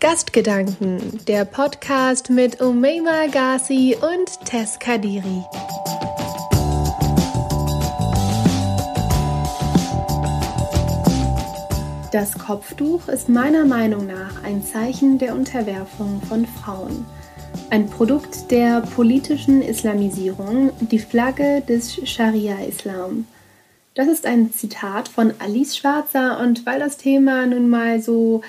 Gastgedanken, 0.00 1.18
der 1.26 1.44
Podcast 1.44 2.30
mit 2.30 2.60
Umeima 2.60 3.26
Ghazi 3.32 3.96
und 4.00 4.46
Tess 4.46 4.78
Kadiri. 4.78 5.42
Das 12.12 12.38
Kopftuch 12.38 13.08
ist 13.08 13.28
meiner 13.28 13.64
Meinung 13.64 14.06
nach 14.06 14.44
ein 14.44 14.62
Zeichen 14.62 15.18
der 15.18 15.34
Unterwerfung 15.34 16.22
von 16.28 16.46
Frauen. 16.46 17.04
Ein 17.70 17.90
Produkt 17.90 18.52
der 18.52 18.82
politischen 18.82 19.62
Islamisierung, 19.62 20.70
die 20.80 21.00
Flagge 21.00 21.60
des 21.62 22.08
Scharia-Islam. 22.08 23.26
Das 23.96 24.06
ist 24.06 24.26
ein 24.26 24.52
Zitat 24.52 25.08
von 25.08 25.34
Alice 25.40 25.76
Schwarzer 25.76 26.38
und 26.38 26.64
weil 26.66 26.78
das 26.78 26.98
Thema 26.98 27.46
nun 27.46 27.68
mal 27.68 28.00
so 28.00 28.42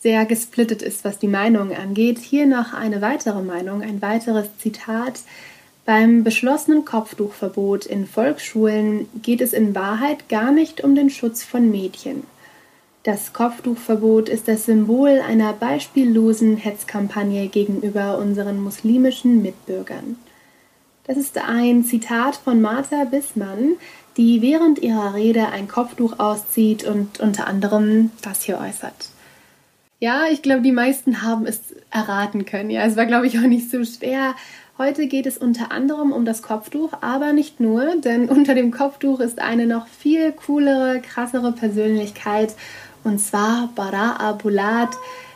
sehr 0.00 0.24
gesplittet 0.24 0.80
ist, 0.82 1.04
was 1.04 1.18
die 1.18 1.28
Meinung 1.28 1.74
angeht, 1.74 2.18
hier 2.18 2.46
noch 2.46 2.72
eine 2.72 3.02
weitere 3.02 3.42
Meinung, 3.42 3.82
ein 3.82 4.00
weiteres 4.00 4.48
Zitat. 4.58 5.20
Beim 5.84 6.24
beschlossenen 6.24 6.84
Kopftuchverbot 6.84 7.84
in 7.84 8.06
Volksschulen 8.06 9.08
geht 9.22 9.42
es 9.42 9.52
in 9.52 9.74
Wahrheit 9.74 10.28
gar 10.28 10.52
nicht 10.52 10.82
um 10.82 10.94
den 10.94 11.10
Schutz 11.10 11.42
von 11.42 11.70
Mädchen. 11.70 12.22
Das 13.02 13.32
Kopftuchverbot 13.32 14.28
ist 14.28 14.48
das 14.48 14.66
Symbol 14.66 15.20
einer 15.26 15.52
beispiellosen 15.52 16.56
Hetzkampagne 16.56 17.48
gegenüber 17.48 18.18
unseren 18.18 18.62
muslimischen 18.62 19.42
Mitbürgern. 19.42 20.16
Das 21.04 21.16
ist 21.16 21.38
ein 21.38 21.84
Zitat 21.84 22.36
von 22.36 22.60
Martha 22.60 23.04
Bissmann, 23.04 23.76
die 24.16 24.42
während 24.42 24.78
ihrer 24.80 25.14
Rede 25.14 25.48
ein 25.48 25.66
Kopftuch 25.66 26.18
auszieht 26.18 26.84
und 26.84 27.20
unter 27.20 27.46
anderem 27.46 28.10
das 28.22 28.42
hier 28.42 28.58
äußert. 28.58 29.10
Ja, 30.02 30.24
ich 30.32 30.40
glaube, 30.40 30.62
die 30.62 30.72
meisten 30.72 31.20
haben 31.20 31.44
es 31.44 31.60
erraten 31.90 32.46
können. 32.46 32.70
Ja, 32.70 32.84
es 32.86 32.96
war, 32.96 33.04
glaube 33.04 33.26
ich, 33.26 33.38
auch 33.38 33.42
nicht 33.42 33.70
so 33.70 33.84
schwer. 33.84 34.34
Heute 34.78 35.08
geht 35.08 35.26
es 35.26 35.36
unter 35.36 35.70
anderem 35.72 36.10
um 36.10 36.24
das 36.24 36.40
Kopftuch, 36.40 36.94
aber 37.02 37.34
nicht 37.34 37.60
nur, 37.60 37.96
denn 37.96 38.28
unter 38.30 38.54
dem 38.54 38.70
Kopftuch 38.70 39.20
ist 39.20 39.40
eine 39.40 39.66
noch 39.66 39.86
viel 39.88 40.32
coolere, 40.32 41.00
krassere 41.02 41.52
Persönlichkeit 41.52 42.54
und 43.04 43.18
zwar 43.18 43.70
Bara'a 43.76 44.32
Bulat. 44.32 44.88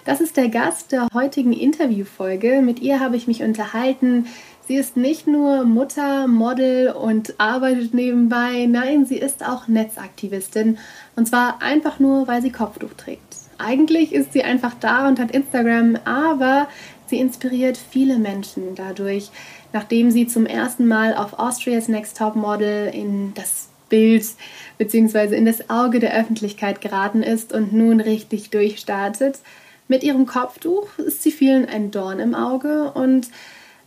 Das 0.07 0.23
ist 0.23 0.39
der 0.39 0.49
Gast 0.49 0.93
der 0.93 1.09
heutigen 1.13 1.53
Interviewfolge. 1.53 2.63
Mit 2.63 2.81
ihr 2.81 3.01
habe 3.01 3.17
ich 3.17 3.27
mich 3.27 3.43
unterhalten. 3.43 4.27
Sie 4.67 4.77
ist 4.77 4.97
nicht 4.97 5.27
nur 5.27 5.65
Mutter, 5.65 6.27
Model 6.27 6.91
und 6.93 7.39
arbeitet 7.39 7.93
nebenbei. 7.93 8.65
Nein, 8.67 9.05
sie 9.05 9.17
ist 9.17 9.47
auch 9.47 9.69
Netzaktivistin. 9.69 10.79
Und 11.17 11.29
zwar 11.29 11.61
einfach 11.61 12.01
nur, 12.01 12.27
weil 12.29 12.41
sie 12.41 12.51
Kopftuch 12.51 12.95
trägt. 12.97 13.44
Eigentlich 13.65 14.13
ist 14.13 14.33
sie 14.33 14.43
einfach 14.43 14.75
da 14.79 15.09
und 15.09 15.19
hat 15.19 15.31
Instagram, 15.31 15.97
aber 16.05 16.69
sie 17.07 17.19
inspiriert 17.19 17.79
viele 17.79 18.19
Menschen 18.19 18.75
dadurch, 18.75 19.31
nachdem 19.73 20.11
sie 20.11 20.27
zum 20.27 20.45
ersten 20.45 20.87
Mal 20.87 21.15
auf 21.15 21.39
Austria's 21.39 21.89
Next 21.89 22.19
Top 22.19 22.37
Model 22.37 22.89
in 22.93 23.33
das 23.35 23.69
Bild 23.89 24.27
bzw. 24.77 25.35
in 25.35 25.47
das 25.47 25.71
Auge 25.71 25.99
der 25.99 26.15
Öffentlichkeit 26.15 26.81
geraten 26.81 27.23
ist 27.23 27.53
und 27.53 27.73
nun 27.73 28.01
richtig 28.01 28.51
durchstartet. 28.51 29.39
Mit 29.89 30.03
ihrem 30.03 30.27
Kopftuch 30.27 30.99
ist 30.99 31.23
sie 31.23 31.33
vielen 31.33 31.67
ein 31.67 31.91
Dorn 31.91 32.19
im 32.19 32.35
Auge 32.35 32.91
und 32.93 33.29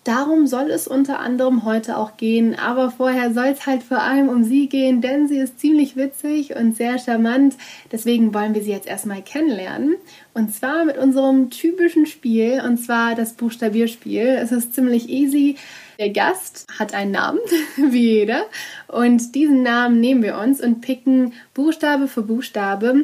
Darum 0.07 0.47
soll 0.47 0.71
es 0.71 0.87
unter 0.87 1.19
anderem 1.19 1.65
heute 1.65 1.97
auch 1.97 2.15
gehen, 2.15 2.57
aber 2.57 2.91
vorher 2.91 3.33
soll 3.33 3.47
es 3.47 3.65
halt 3.65 3.83
vor 3.83 4.01
allem 4.01 4.29
um 4.29 4.45
sie 4.45 4.69
gehen, 4.69 5.01
denn 5.01 5.27
sie 5.27 5.37
ist 5.37 5.59
ziemlich 5.59 5.97
witzig 5.97 6.55
und 6.55 6.77
sehr 6.77 6.97
charmant. 6.97 7.57
Deswegen 7.91 8.33
wollen 8.33 8.55
wir 8.55 8.63
sie 8.63 8.71
jetzt 8.71 8.87
erstmal 8.87 9.21
kennenlernen. 9.21 9.97
Und 10.33 10.55
zwar 10.55 10.85
mit 10.85 10.97
unserem 10.97 11.49
typischen 11.49 12.05
Spiel, 12.05 12.61
und 12.65 12.77
zwar 12.77 13.15
das 13.15 13.33
Buchstabierspiel. 13.33 14.27
Es 14.41 14.53
ist 14.53 14.73
ziemlich 14.73 15.09
easy. 15.09 15.57
Der 15.99 16.11
Gast 16.11 16.67
hat 16.79 16.93
einen 16.93 17.11
Namen, 17.11 17.39
wie 17.75 18.13
jeder, 18.13 18.45
und 18.87 19.35
diesen 19.35 19.61
Namen 19.61 19.99
nehmen 19.99 20.23
wir 20.23 20.37
uns 20.37 20.61
und 20.61 20.79
picken 20.79 21.33
Buchstabe 21.53 22.07
für 22.07 22.21
Buchstabe 22.21 23.03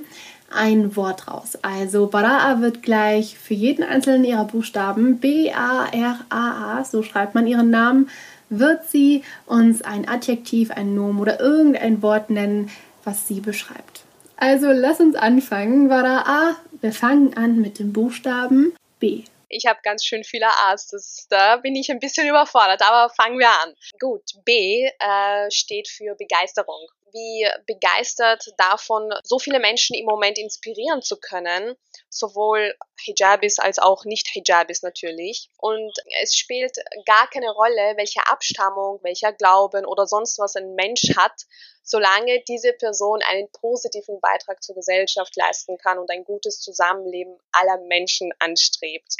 ein 0.56 0.96
Wort 0.96 1.28
raus. 1.28 1.58
Also 1.62 2.10
Bara'a 2.10 2.62
wird 2.62 2.84
gleich 2.84 3.38
für 3.38 3.54
jeden 3.54 3.84
einzelnen 3.84 4.24
ihrer 4.24 4.46
Buchstaben 4.46 5.20
B-A-R-A-A, 5.20 6.84
so 6.84 7.04
schreibt 7.04 7.36
man 7.36 7.48
ihren 7.48 7.70
Namen, 7.70 8.10
wird 8.50 8.86
sie 8.86 9.24
uns 9.46 9.82
ein 9.82 10.08
Adjektiv, 10.08 10.72
ein 10.72 10.96
Nomen 10.96 11.20
oder 11.20 11.40
irgendein 11.40 12.02
Wort 12.02 12.30
nennen, 12.30 12.70
was 13.04 13.28
sie 13.28 13.40
beschreibt. 13.40 14.02
Also 14.38 14.72
lass 14.72 15.00
uns 15.00 15.16
anfangen. 15.16 15.90
Bara'a, 15.90 16.56
wir 16.82 16.92
fangen 16.92 17.36
an 17.36 17.62
mit 17.62 17.80
dem 17.80 17.94
Buchstaben 17.94 18.76
B. 19.00 19.24
Ich 19.50 19.66
habe 19.68 19.80
ganz 19.84 20.04
schön 20.04 20.24
viele 20.24 20.48
A's. 20.68 20.88
Das, 20.88 21.28
da 21.30 21.58
bin 21.58 21.76
ich 21.76 21.92
ein 21.92 22.00
bisschen 22.00 22.28
überfordert, 22.28 22.82
aber 22.82 23.14
fangen 23.14 23.38
wir 23.38 23.50
an. 23.50 23.74
Gut, 24.00 24.24
B 24.44 24.86
äh, 24.86 25.52
steht 25.52 25.88
für 25.88 26.16
Begeisterung 26.16 26.88
wie 27.14 27.48
begeistert 27.68 28.44
davon, 28.58 29.14
so 29.24 29.40
viele 29.40 29.60
Menschen 29.60 29.96
im 29.96 30.06
Moment 30.06 30.38
inspirieren 30.38 31.02
zu 31.02 31.18
können, 31.18 31.76
sowohl 32.10 32.76
Hijabis 33.00 33.60
als 33.60 33.80
auch 33.80 34.04
Nicht-Hijabis 34.04 34.82
natürlich. 34.82 35.50
Und 35.58 35.94
es 36.22 36.36
spielt 36.36 36.78
gar 37.06 37.30
keine 37.30 37.52
Rolle, 37.52 37.94
welche 37.96 38.26
Abstammung, 38.28 39.00
welcher 39.04 39.32
Glauben 39.32 39.86
oder 39.86 40.08
sonst 40.08 40.40
was 40.40 40.56
ein 40.56 40.74
Mensch 40.76 41.16
hat, 41.16 41.44
solange 41.84 42.42
diese 42.48 42.74
Person 42.74 43.22
einen 43.30 43.50
positiven 43.52 44.20
Beitrag 44.20 44.64
zur 44.64 44.76
Gesellschaft 44.76 45.36
leisten 45.36 45.78
kann 45.78 46.00
und 46.00 46.10
ein 46.10 46.24
gutes 46.24 46.60
Zusammenleben 46.60 47.38
aller 47.52 47.78
Menschen 47.88 48.32
anstrebt. 48.40 49.18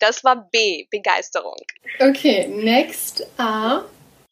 Das 0.00 0.24
war 0.24 0.48
B, 0.50 0.86
Begeisterung. 0.90 1.58
Okay, 2.00 2.48
next 2.48 3.26
A. 3.38 3.84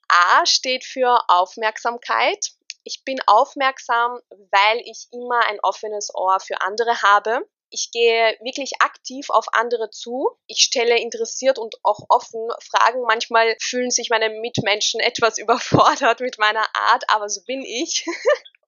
A 0.08 0.46
steht 0.46 0.84
für 0.84 1.18
Aufmerksamkeit 1.28 2.52
ich 2.84 3.04
bin 3.04 3.18
aufmerksam, 3.26 4.18
weil 4.30 4.80
ich 4.84 5.08
immer 5.12 5.40
ein 5.46 5.60
offenes 5.62 6.14
Ohr 6.14 6.38
für 6.40 6.60
andere 6.60 7.02
habe. 7.02 7.46
Ich 7.70 7.90
gehe 7.92 8.36
wirklich 8.40 8.72
aktiv 8.80 9.28
auf 9.28 9.46
andere 9.52 9.90
zu. 9.90 10.30
Ich 10.46 10.62
stelle 10.62 10.98
interessiert 10.98 11.58
und 11.58 11.76
auch 11.82 12.00
offen 12.08 12.48
Fragen. 12.60 13.02
Manchmal 13.02 13.56
fühlen 13.60 13.90
sich 13.90 14.08
meine 14.08 14.30
Mitmenschen 14.30 15.00
etwas 15.00 15.38
überfordert 15.38 16.20
mit 16.20 16.38
meiner 16.38 16.66
Art, 16.74 17.04
aber 17.08 17.28
so 17.28 17.42
bin 17.44 17.62
ich. 17.62 18.06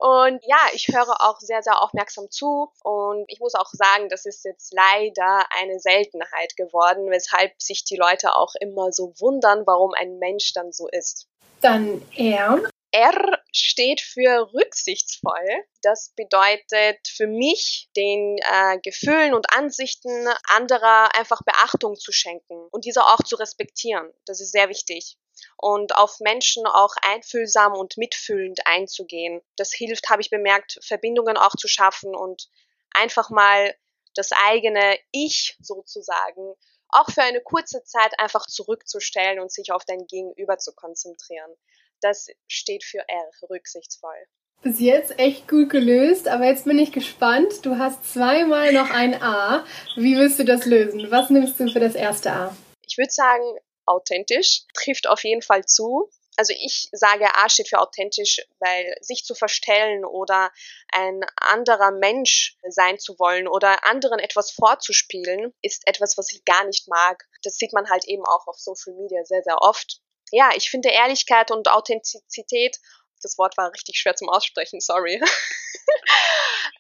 Und 0.01 0.43
ja, 0.47 0.57
ich 0.73 0.89
höre 0.89 1.21
auch 1.21 1.41
sehr, 1.41 1.63
sehr 1.63 1.83
aufmerksam 1.83 2.31
zu. 2.31 2.73
Und 2.83 3.27
ich 3.29 3.39
muss 3.39 3.55
auch 3.55 3.69
sagen, 3.71 4.09
das 4.09 4.25
ist 4.25 4.47
jetzt 4.47 4.73
leider 4.73 5.45
eine 5.61 5.79
Seltenheit 5.79 6.57
geworden, 6.57 7.11
weshalb 7.11 7.53
sich 7.61 7.85
die 7.85 7.97
Leute 7.97 8.35
auch 8.35 8.55
immer 8.61 8.93
so 8.93 9.13
wundern, 9.21 9.67
warum 9.67 9.93
ein 9.93 10.19
Mensch 10.19 10.55
dann 10.55 10.73
so 10.73 10.89
ist. 10.89 11.29
Dann 11.61 12.01
er. 12.17 12.70
R 12.93 13.43
steht 13.53 14.01
für 14.01 14.53
rücksichtsvoll. 14.53 15.65
Das 15.83 16.13
bedeutet 16.17 16.99
für 17.09 17.27
mich, 17.27 17.89
den 17.97 18.39
äh, 18.39 18.79
Gefühlen 18.83 19.35
und 19.35 19.53
Ansichten 19.53 20.27
anderer 20.49 21.15
einfach 21.15 21.43
Beachtung 21.45 21.97
zu 21.97 22.13
schenken 22.13 22.69
und 22.71 22.85
diese 22.85 23.05
auch 23.05 23.23
zu 23.23 23.37
respektieren. 23.37 24.13
Das 24.27 24.41
ist 24.41 24.53
sehr 24.53 24.69
wichtig. 24.69 25.19
Und 25.57 25.97
auf 25.97 26.21
Menschen 26.21 26.67
auch 26.67 26.95
einfühlsam 27.03 27.73
und 27.73 27.97
mitfühlend 27.97 28.61
einzugehen. 28.67 29.41
Das 29.57 29.73
hilft, 29.73 30.11
habe 30.11 30.23
ich 30.23 30.31
bemerkt, 30.31 30.79
Verbindungen 30.83 31.37
auch 31.37 31.57
zu 31.57 31.69
schaffen 31.69 32.15
und 32.15 32.49
einfach 32.93 33.31
mal 33.31 33.75
das 34.15 34.33
eigene 34.33 34.99
Ich 35.13 35.57
sozusagen 35.61 36.55
auch 36.89 37.09
für 37.11 37.23
eine 37.23 37.41
kurze 37.41 37.85
Zeit 37.85 38.19
einfach 38.19 38.47
zurückzustellen 38.47 39.39
und 39.39 39.53
sich 39.53 39.73
auf 39.73 39.85
dein 39.85 40.07
Gegenüber 40.07 40.59
zu 40.59 40.75
konzentrieren. 40.75 41.55
Das 42.01 42.29
steht 42.49 42.85
für 42.85 42.99
R, 42.99 43.31
rücksichtsvoll. 43.49 44.27
Bis 44.63 44.79
jetzt 44.79 45.19
echt 45.19 45.49
gut 45.49 45.71
gelöst, 45.71 46.29
aber 46.29 46.45
jetzt 46.45 46.67
bin 46.67 46.79
ich 46.79 46.93
gespannt. 46.93 47.65
Du 47.65 47.79
hast 47.79 48.13
zweimal 48.13 48.73
noch 48.75 48.91
ein 48.91 49.21
A. 49.23 49.65
Wie 49.97 50.19
willst 50.19 50.39
du 50.39 50.45
das 50.45 50.67
lösen? 50.67 51.11
Was 51.11 51.31
nimmst 51.31 51.59
du 51.59 51.71
für 51.71 51.81
das 51.81 51.95
erste 51.95 52.31
A? 52.31 52.57
Ich 52.87 52.99
würde 52.99 53.11
sagen, 53.11 53.59
authentisch 53.87 54.65
trifft 54.75 55.09
auf 55.09 55.25
jeden 55.25 55.41
Fall 55.41 55.65
zu. 55.65 56.11
Also 56.37 56.53
ich 56.55 56.89
sage, 56.93 57.27
A 57.37 57.49
steht 57.49 57.69
für 57.69 57.81
authentisch, 57.81 58.41
weil 58.61 58.95
sich 59.01 59.25
zu 59.25 59.35
verstellen 59.35 60.05
oder 60.05 60.51
ein 60.93 61.21
anderer 61.37 61.91
Mensch 61.91 62.57
sein 62.69 62.99
zu 62.99 63.19
wollen 63.19 63.49
oder 63.49 63.85
anderen 63.87 64.19
etwas 64.19 64.51
vorzuspielen, 64.51 65.55
ist 65.63 65.87
etwas, 65.87 66.17
was 66.17 66.33
ich 66.33 66.45
gar 66.45 66.65
nicht 66.65 66.89
mag. 66.89 67.27
Das 67.43 67.57
sieht 67.57 67.73
man 67.73 67.89
halt 67.91 68.07
eben 68.07 68.25
auch 68.25 68.47
auf 68.47 68.59
Social 68.59 68.95
Media 68.95 69.25
sehr, 69.25 69.43
sehr 69.43 69.61
oft 69.61 70.01
ja, 70.31 70.51
ich 70.55 70.71
finde 70.71 70.91
Ehrlichkeit 70.91 71.51
und 71.51 71.69
Authentizität, 71.69 72.79
das 73.23 73.39
Wort 73.39 73.57
war 73.57 73.73
richtig 73.73 73.99
schwer 73.99 74.17
zum 74.17 74.29
Aussprechen, 74.29 74.81
sorry, 74.81 75.21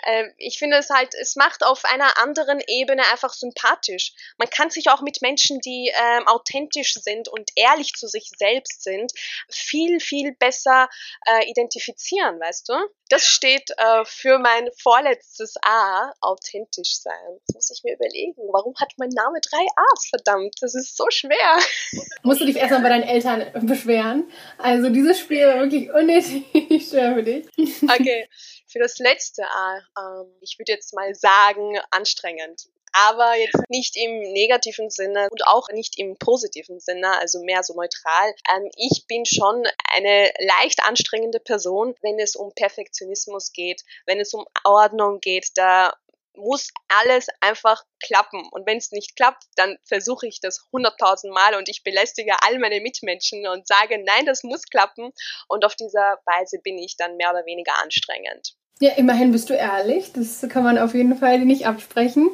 Ähm, 0.07 0.33
ich 0.39 0.59
finde 0.59 0.79
es 0.79 0.91
halt, 0.91 1.15
es 1.21 1.37
macht 1.37 1.65
auf 1.65 1.85
einer 1.85 2.19
anderen 2.19 2.61
Ebene 2.67 3.03
einfach 3.13 3.33
sympathisch. 3.33 4.13
Man 4.39 4.49
kann 4.49 4.71
sich 4.71 4.89
auch 4.89 5.03
mit 5.03 5.21
Menschen, 5.23 5.61
die 5.61 5.93
ähm, 5.95 6.27
authentisch 6.27 6.95
sind 6.95 7.29
und 7.29 7.51
ehrlich 7.57 7.93
zu 7.95 8.07
sich 8.09 8.31
selbst 8.37 8.83
sind, 8.83 9.13
viel, 9.51 10.01
viel 10.01 10.33
besser 10.33 10.89
äh, 11.27 11.51
identifizieren, 11.51 12.41
weißt 12.41 12.69
du? 12.69 12.75
Das 13.11 13.25
steht 13.25 13.71
äh, 13.77 14.05
für 14.05 14.39
mein 14.39 14.69
vorletztes 14.81 15.55
A, 15.63 16.13
authentisch 16.21 17.01
sein. 17.01 17.41
Das 17.47 17.55
muss 17.57 17.71
ich 17.71 17.83
mir 17.83 17.95
überlegen. 17.95 18.41
Warum 18.53 18.75
hat 18.79 18.93
mein 18.99 19.09
Name 19.09 19.41
drei 19.41 19.67
A's? 19.77 20.07
Verdammt, 20.09 20.55
das 20.61 20.75
ist 20.77 20.97
so 20.97 21.07
schwer. 21.11 21.59
Musst 22.23 22.41
du 22.41 22.47
dich 22.47 22.57
erstmal 22.57 22.83
bei 22.83 22.89
deinen 22.89 23.03
Eltern 23.03 23.67
beschweren? 23.67 24.31
Also 24.59 24.91
dieses 24.91 25.19
Spiel 25.19 25.45
war 25.45 25.59
wirklich 25.59 25.93
unnötig 25.93 26.30
schwer 26.89 27.15
für 27.15 27.23
dich. 27.23 27.47
Okay, 27.83 28.29
für 28.67 28.79
das 28.79 28.99
letzte 28.99 29.45
A, 29.45 29.79
ähm, 29.99 30.33
ich 30.41 30.57
würde 30.59 30.73
jetzt 30.73 30.95
mal 30.95 31.15
sagen, 31.15 31.79
anstrengend 31.91 32.69
aber 32.93 33.37
jetzt 33.37 33.69
nicht 33.69 33.97
im 33.97 34.21
negativen 34.33 34.91
Sinne 34.91 35.29
und 35.31 35.47
auch 35.47 35.69
nicht 35.71 35.99
im 35.99 36.17
positiven 36.17 36.81
Sinne, 36.81 37.19
also 37.19 37.43
mehr 37.43 37.63
so 37.63 37.75
neutral. 37.75 38.35
Ähm, 38.53 38.71
ich 38.77 39.07
bin 39.07 39.25
schon 39.27 39.65
eine 39.93 40.33
leicht 40.39 40.83
anstrengende 40.83 41.41
Person, 41.41 41.95
wenn 42.03 42.19
es 42.19 42.37
um 42.37 42.53
Perfektionismus 42.55 43.53
geht, 43.53 43.83
wenn 44.07 44.21
es 44.21 44.35
um 44.35 44.45
Ordnung 44.65 45.21
geht, 45.21 45.49
da 45.55 45.93
muss 46.37 46.69
alles 46.89 47.27
einfach 47.41 47.83
klappen. 48.03 48.49
Und 48.51 48.67
wenn 48.67 48.79
es 48.79 48.93
nicht 48.93 49.17
klappt, 49.17 49.45
dann 49.57 49.77
versuche 49.85 50.27
ich 50.27 50.41
das 50.41 50.67
hunderttausend 50.73 51.33
Mal 51.33 51.55
und 51.57 51.69
ich 51.69 51.83
belästige 51.83 52.33
all 52.43 52.59
meine 52.59 52.81
Mitmenschen 52.81 53.47
und 53.47 53.67
sage, 53.67 54.03
nein, 54.05 54.27
das 54.27 54.43
muss 54.43 54.63
klappen. 54.65 55.11
Und 55.49 55.65
auf 55.65 55.75
dieser 55.75 56.19
Weise 56.25 56.59
bin 56.63 56.79
ich 56.79 56.97
dann 56.97 57.17
mehr 57.17 57.31
oder 57.31 57.45
weniger 57.47 57.73
anstrengend. 57.83 58.55
Ja, 58.81 58.93
immerhin 58.93 59.33
bist 59.33 59.51
du 59.51 59.55
ehrlich. 59.55 60.13
Das 60.13 60.47
kann 60.49 60.65
man 60.65 60.79
auf 60.79 60.95
jeden 60.95 61.17
Fall 61.17 61.41
nicht 61.41 61.67
absprechen. 61.67 62.31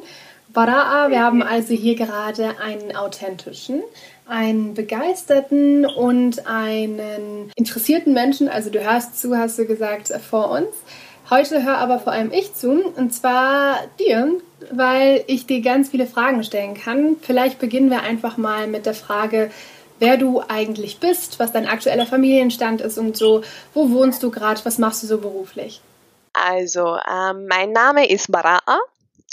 Baraa, 0.49 1.09
wir 1.09 1.21
haben 1.21 1.43
also 1.43 1.73
hier 1.73 1.95
gerade 1.95 2.57
einen 2.59 2.95
authentischen, 2.95 3.83
einen 4.25 4.73
begeisterten 4.73 5.85
und 5.85 6.47
einen 6.47 7.51
interessierten 7.55 8.13
Menschen, 8.13 8.47
also 8.47 8.69
du 8.69 8.81
hörst 8.81 9.19
zu, 9.19 9.37
hast 9.37 9.59
du 9.59 9.65
gesagt, 9.65 10.07
vor 10.07 10.51
uns. 10.51 10.69
Heute 11.29 11.63
höre 11.63 11.77
aber 11.77 11.99
vor 11.99 12.13
allem 12.13 12.31
ich 12.31 12.53
zu, 12.53 12.93
und 12.95 13.13
zwar 13.13 13.79
dir, 13.99 14.39
weil 14.71 15.25
ich 15.27 15.45
dir 15.45 15.61
ganz 15.61 15.89
viele 15.89 16.07
Fragen 16.07 16.41
stellen 16.43 16.73
kann. 16.73 17.17
Vielleicht 17.21 17.59
beginnen 17.59 17.89
wir 17.89 18.01
einfach 18.01 18.37
mal 18.37 18.67
mit 18.67 18.85
der 18.85 18.93
Frage, 18.93 19.51
wer 19.99 20.15
du 20.15 20.41
eigentlich 20.47 20.99
bist, 20.99 21.37
was 21.37 21.51
dein 21.51 21.67
aktueller 21.67 22.05
Familienstand 22.05 22.79
ist 22.79 22.97
und 22.97 23.17
so. 23.17 23.43
Wo 23.73 23.89
wohnst 23.89 24.23
du 24.23 24.31
gerade? 24.31 24.63
Was 24.63 24.77
machst 24.77 25.03
du 25.03 25.07
so 25.07 25.17
beruflich? 25.17 25.81
Also, 26.31 26.95
ähm, 26.95 27.47
mein 27.47 27.73
Name 27.73 28.07
ist 28.09 28.31
Baraa. 28.31 28.61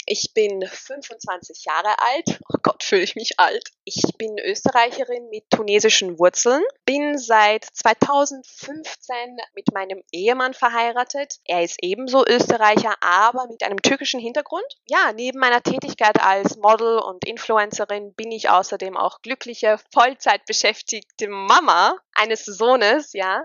Ich 0.07 0.33
bin 0.35 0.61
25 0.61 1.65
Jahre 1.65 1.97
alt. 1.97 2.39
Oh 2.53 2.59
Gott, 2.61 2.83
fühle 2.83 3.01
ich 3.01 3.15
mich 3.15 3.39
alt. 3.39 3.71
Ich 3.85 4.03
bin 4.19 4.37
Österreicherin 4.37 5.29
mit 5.29 5.49
tunesischen 5.49 6.19
Wurzeln. 6.19 6.61
Bin 6.85 7.17
seit 7.17 7.65
2015 7.65 9.15
mit 9.55 9.73
meinem 9.73 10.03
Ehemann 10.11 10.53
verheiratet. 10.53 11.39
Er 11.45 11.63
ist 11.63 11.77
ebenso 11.81 12.23
Österreicher, 12.27 12.93
aber 13.01 13.47
mit 13.47 13.63
einem 13.63 13.81
türkischen 13.81 14.19
Hintergrund. 14.19 14.65
Ja, 14.87 15.11
neben 15.11 15.39
meiner 15.39 15.63
Tätigkeit 15.63 16.21
als 16.21 16.55
Model 16.57 16.99
und 16.99 17.25
Influencerin 17.25 18.13
bin 18.13 18.31
ich 18.31 18.49
außerdem 18.49 18.97
auch 18.97 19.23
glückliche, 19.23 19.79
Vollzeit 19.91 20.45
beschäftigte 20.45 21.27
Mama 21.29 21.97
eines 22.13 22.45
Sohnes, 22.45 23.13
ja. 23.13 23.43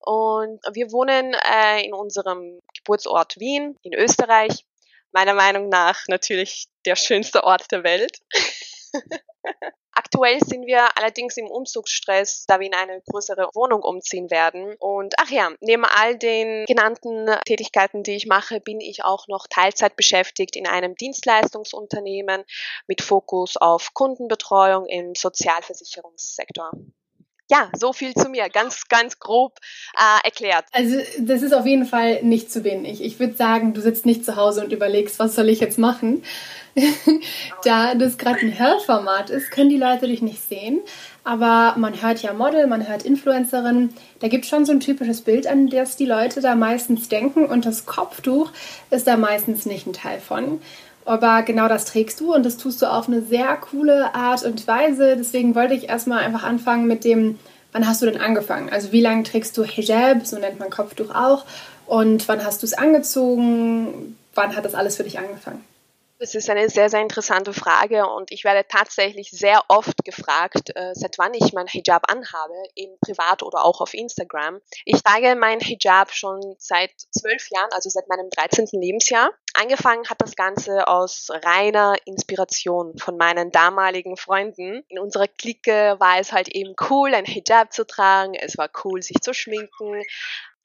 Und 0.00 0.60
wir 0.72 0.90
wohnen 0.90 1.34
äh, 1.34 1.84
in 1.84 1.94
unserem 1.94 2.60
Geburtsort 2.74 3.38
Wien 3.38 3.76
in 3.82 3.94
Österreich 3.94 4.64
meiner 5.12 5.34
Meinung 5.34 5.68
nach 5.68 6.06
natürlich 6.08 6.68
der 6.86 6.96
schönste 6.96 7.44
Ort 7.44 7.70
der 7.70 7.84
Welt. 7.84 8.20
Aktuell 9.92 10.38
sind 10.40 10.66
wir 10.66 10.96
allerdings 10.96 11.36
im 11.36 11.46
Umzugsstress, 11.46 12.44
da 12.46 12.58
wir 12.58 12.66
in 12.66 12.74
eine 12.74 13.02
größere 13.10 13.50
Wohnung 13.54 13.82
umziehen 13.82 14.30
werden. 14.30 14.74
Und 14.78 15.14
ach 15.18 15.30
ja, 15.30 15.50
neben 15.60 15.84
all 15.84 16.16
den 16.16 16.64
genannten 16.66 17.28
Tätigkeiten, 17.44 18.02
die 18.02 18.14
ich 18.16 18.26
mache, 18.26 18.60
bin 18.60 18.80
ich 18.80 19.04
auch 19.04 19.28
noch 19.28 19.46
Teilzeit 19.48 19.96
beschäftigt 19.96 20.56
in 20.56 20.66
einem 20.66 20.94
Dienstleistungsunternehmen 20.94 22.44
mit 22.86 23.02
Fokus 23.02 23.56
auf 23.56 23.92
Kundenbetreuung 23.92 24.86
im 24.86 25.14
Sozialversicherungssektor 25.14 26.72
ja, 27.50 27.68
so 27.76 27.92
viel 27.92 28.14
zu 28.14 28.28
mir, 28.28 28.48
ganz, 28.48 28.88
ganz 28.88 29.18
grob 29.18 29.58
äh, 29.94 30.24
erklärt. 30.24 30.64
Also 30.72 30.98
das 31.18 31.42
ist 31.42 31.52
auf 31.52 31.66
jeden 31.66 31.84
Fall 31.84 32.22
nicht 32.22 32.50
zu 32.50 32.62
wenig. 32.62 33.02
Ich 33.02 33.18
würde 33.18 33.34
sagen, 33.34 33.74
du 33.74 33.80
sitzt 33.80 34.06
nicht 34.06 34.24
zu 34.24 34.36
Hause 34.36 34.64
und 34.64 34.72
überlegst, 34.72 35.18
was 35.18 35.34
soll 35.34 35.48
ich 35.48 35.60
jetzt 35.60 35.78
machen. 35.78 36.22
da 37.64 37.96
das 37.96 38.16
gerade 38.16 38.40
ein 38.40 38.56
Hörformat 38.56 39.30
ist, 39.30 39.50
können 39.50 39.68
die 39.68 39.76
Leute 39.76 40.06
dich 40.06 40.22
nicht 40.22 40.40
sehen. 40.48 40.80
Aber 41.24 41.74
man 41.76 42.00
hört 42.00 42.22
ja 42.22 42.32
Model, 42.32 42.68
man 42.68 42.88
hört 42.88 43.02
Influencerin. 43.02 43.92
Da 44.20 44.28
gibt 44.28 44.44
es 44.44 44.50
schon 44.50 44.64
so 44.64 44.72
ein 44.72 44.80
typisches 44.80 45.20
Bild, 45.22 45.48
an 45.48 45.68
das 45.68 45.96
die 45.96 46.06
Leute 46.06 46.40
da 46.40 46.54
meistens 46.54 47.08
denken. 47.08 47.46
Und 47.46 47.66
das 47.66 47.84
Kopftuch 47.84 48.52
ist 48.90 49.08
da 49.08 49.16
meistens 49.16 49.66
nicht 49.66 49.86
ein 49.88 49.92
Teil 49.92 50.20
von. 50.20 50.60
Aber 51.04 51.42
genau 51.42 51.68
das 51.68 51.86
trägst 51.86 52.20
du 52.20 52.34
und 52.34 52.44
das 52.44 52.56
tust 52.56 52.82
du 52.82 52.86
auf 52.86 53.08
eine 53.08 53.22
sehr 53.22 53.56
coole 53.56 54.14
Art 54.14 54.44
und 54.44 54.66
Weise. 54.66 55.16
Deswegen 55.16 55.54
wollte 55.54 55.74
ich 55.74 55.88
erstmal 55.88 56.24
einfach 56.24 56.44
anfangen 56.44 56.86
mit 56.86 57.04
dem, 57.04 57.38
wann 57.72 57.86
hast 57.86 58.02
du 58.02 58.06
denn 58.06 58.20
angefangen? 58.20 58.70
Also 58.70 58.92
wie 58.92 59.00
lange 59.00 59.22
trägst 59.22 59.56
du 59.56 59.64
Hijab, 59.64 60.26
so 60.26 60.38
nennt 60.38 60.58
man 60.58 60.70
Kopftuch 60.70 61.14
auch. 61.14 61.44
Und 61.86 62.28
wann 62.28 62.44
hast 62.44 62.62
du 62.62 62.66
es 62.66 62.74
angezogen? 62.74 64.16
Wann 64.34 64.54
hat 64.54 64.64
das 64.64 64.74
alles 64.74 64.96
für 64.96 65.04
dich 65.04 65.18
angefangen? 65.18 65.64
Das 66.22 66.34
ist 66.34 66.50
eine 66.50 66.68
sehr, 66.68 66.90
sehr 66.90 67.00
interessante 67.00 67.54
Frage 67.54 68.06
und 68.06 68.30
ich 68.30 68.44
werde 68.44 68.68
tatsächlich 68.68 69.30
sehr 69.30 69.62
oft 69.68 70.04
gefragt, 70.04 70.70
äh, 70.76 70.92
seit 70.92 71.16
wann 71.16 71.32
ich 71.32 71.54
mein 71.54 71.66
Hijab 71.66 72.10
anhabe, 72.10 72.52
eben 72.76 72.98
privat 73.00 73.42
oder 73.42 73.64
auch 73.64 73.80
auf 73.80 73.94
Instagram. 73.94 74.60
Ich 74.84 75.02
trage 75.02 75.34
mein 75.34 75.60
Hijab 75.60 76.12
schon 76.12 76.56
seit 76.58 76.90
zwölf 77.10 77.48
Jahren, 77.50 77.70
also 77.72 77.88
seit 77.88 78.06
meinem 78.08 78.28
13. 78.28 78.68
Lebensjahr. 78.72 79.30
Angefangen 79.54 80.06
hat 80.10 80.20
das 80.20 80.36
Ganze 80.36 80.88
aus 80.88 81.28
reiner 81.30 81.96
Inspiration 82.04 82.98
von 82.98 83.16
meinen 83.16 83.50
damaligen 83.50 84.18
Freunden. 84.18 84.84
In 84.88 84.98
unserer 84.98 85.26
Clique 85.26 85.96
war 85.98 86.18
es 86.18 86.32
halt 86.32 86.48
eben 86.48 86.74
cool, 86.90 87.14
ein 87.14 87.24
Hijab 87.24 87.72
zu 87.72 87.86
tragen. 87.86 88.34
Es 88.34 88.58
war 88.58 88.68
cool, 88.84 89.02
sich 89.02 89.22
zu 89.22 89.32
schminken 89.32 90.02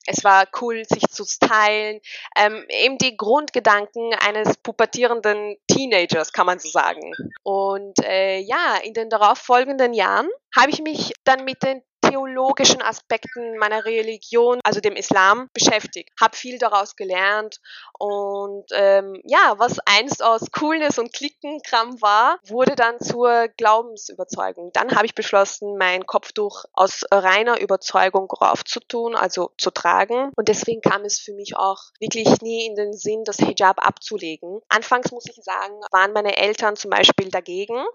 es 0.06 0.24
war 0.24 0.46
cool, 0.62 0.84
sich 0.86 1.04
zu 1.10 1.26
stylen. 1.26 2.00
Ähm, 2.38 2.66
eben 2.70 2.98
die 2.98 3.18
Grundgedanken 3.18 4.14
eines 4.16 4.58
pubertierenden 4.58 5.58
Teenagers, 5.68 6.32
kann 6.32 6.46
man 6.46 6.60
so 6.60 6.70
sagen. 6.70 7.14
Und 7.44 8.00
äh, 8.04 8.40
ja, 8.40 8.78
in 8.84 8.94
den 8.94 9.10
darauffolgenden 9.10 9.94
Jahren 9.94 10.30
habe 10.56 10.70
ich 10.70 10.82
mich 10.82 11.14
dann 11.24 11.44
mit 11.44 11.64
den 11.64 11.82
theologischen 12.10 12.82
Aspekten 12.82 13.58
meiner 13.58 13.86
Religion, 13.86 14.60
also 14.64 14.80
dem 14.80 14.96
Islam, 14.96 15.50
beschäftigt. 15.54 16.10
Habe 16.20 16.36
viel 16.36 16.58
daraus 16.58 16.96
gelernt 16.96 17.60
und 17.98 18.66
ähm, 18.74 19.22
ja, 19.24 19.56
was 19.58 19.80
einst 19.86 20.24
aus 20.24 20.52
Coolness 20.52 21.00
und 21.00 21.14
Klickenkram 21.14 22.02
war, 22.02 22.40
wurde 22.48 22.76
dann 22.76 23.00
zur 23.00 23.48
Glaubensüberzeugung. 23.58 24.72
Dann 24.74 24.96
habe 24.96 25.06
ich 25.06 25.16
beschlossen, 25.16 25.78
mein 25.78 26.06
Kopftuch 26.06 26.66
aus 26.74 27.04
reiner 27.12 27.60
Überzeugung 27.60 28.30
raufzutun, 28.30 29.16
also 29.16 29.52
zu 29.58 29.72
tragen. 29.72 30.32
Und 30.36 30.48
deswegen 30.48 30.82
kam 30.82 31.04
es 31.04 31.20
für 31.20 31.34
mich 31.34 31.58
auch 31.58 31.80
wirklich 32.00 32.42
nie 32.42 32.66
in 32.66 32.76
den 32.76 32.94
Sinn, 32.94 33.24
das 33.24 33.38
Hijab 33.38 33.86
abzulegen. 33.86 34.62
Anfangs 34.70 35.12
muss 35.12 35.26
ich 35.28 35.44
sagen, 35.44 35.82
waren 35.92 36.14
meine 36.14 36.38
Eltern 36.38 36.76
zum 36.76 36.92
Beispiel 36.92 37.30
dagegen 37.30 37.86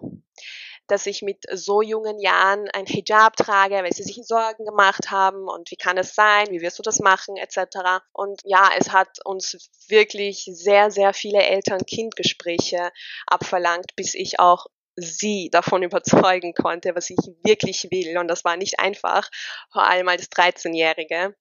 dass 0.91 1.07
ich 1.07 1.23
mit 1.23 1.45
so 1.53 1.83
jungen 1.83 2.19
Jahren 2.19 2.69
ein 2.73 2.87
Hijab 2.87 3.37
trage, 3.37 3.77
weil 3.77 3.93
sie 3.93 4.03
sich 4.03 4.21
Sorgen 4.25 4.65
gemacht 4.65 5.11
haben 5.11 5.49
und 5.49 5.71
wie 5.71 5.77
kann 5.77 5.99
es 5.99 6.15
sein, 6.15 6.49
wie 6.51 6.61
wirst 6.61 6.79
du 6.79 6.83
das 6.83 7.01
machen, 7.01 7.37
etc. 7.37 8.03
Und 8.13 8.41
ja, 8.45 8.71
es 8.79 8.93
hat 8.93 9.19
uns 9.25 9.71
wirklich 9.89 10.49
sehr, 10.53 10.91
sehr 10.91 11.13
viele 11.13 11.43
Eltern-Kind-Gespräche 11.43 12.91
abverlangt, 13.27 13.95
bis 13.97 14.15
ich 14.15 14.41
auch 14.41 14.67
sie 15.01 15.51
davon 15.51 15.83
überzeugen 15.83 16.55
konnte, 16.55 16.95
was 16.95 17.11
ich 17.11 17.19
wirklich 17.45 17.89
will. 17.91 18.19
Und 18.19 18.29
das 18.29 18.45
war 18.45 18.57
nicht 18.57 18.79
einfach, 18.79 19.31
vor 19.73 19.87
allem 19.87 20.09
als 20.09 20.31
13-Jährige. 20.31 21.37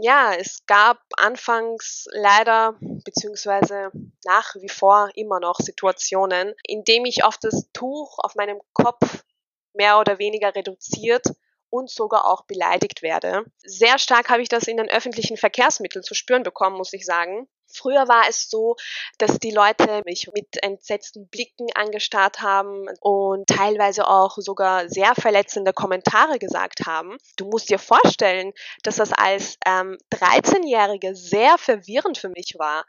Ja, 0.00 0.34
es 0.34 0.64
gab 0.66 0.98
anfangs 1.16 2.06
leider, 2.10 2.76
beziehungsweise 2.80 3.90
nach 4.24 4.54
wie 4.56 4.68
vor 4.68 5.10
immer 5.14 5.40
noch 5.40 5.58
Situationen, 5.58 6.54
in 6.64 6.84
dem 6.84 7.04
ich 7.04 7.24
auf 7.24 7.38
das 7.38 7.70
Tuch 7.72 8.18
auf 8.18 8.34
meinem 8.34 8.60
Kopf 8.72 9.24
mehr 9.72 9.98
oder 9.98 10.18
weniger 10.18 10.54
reduziert 10.54 11.26
und 11.70 11.90
sogar 11.90 12.26
auch 12.26 12.44
beleidigt 12.46 13.02
werde. 13.02 13.44
Sehr 13.64 13.98
stark 13.98 14.30
habe 14.30 14.42
ich 14.42 14.48
das 14.48 14.68
in 14.68 14.76
den 14.76 14.88
öffentlichen 14.88 15.36
Verkehrsmitteln 15.36 16.02
zu 16.02 16.14
spüren 16.14 16.42
bekommen, 16.42 16.76
muss 16.76 16.92
ich 16.92 17.04
sagen. 17.04 17.48
Früher 17.76 18.08
war 18.08 18.24
es 18.28 18.48
so, 18.48 18.76
dass 19.18 19.38
die 19.38 19.50
Leute 19.50 20.02
mich 20.04 20.28
mit 20.34 20.62
entsetzten 20.62 21.28
Blicken 21.28 21.66
angestarrt 21.74 22.40
haben 22.40 22.86
und 23.00 23.46
teilweise 23.46 24.08
auch 24.08 24.36
sogar 24.38 24.88
sehr 24.88 25.14
verletzende 25.14 25.72
Kommentare 25.72 26.38
gesagt 26.38 26.86
haben. 26.86 27.18
Du 27.36 27.46
musst 27.46 27.70
dir 27.70 27.78
vorstellen, 27.78 28.52
dass 28.82 28.96
das 28.96 29.12
als 29.12 29.58
ähm, 29.66 29.98
13-Jährige 30.12 31.14
sehr 31.14 31.58
verwirrend 31.58 32.18
für 32.18 32.28
mich 32.28 32.54
war 32.58 32.84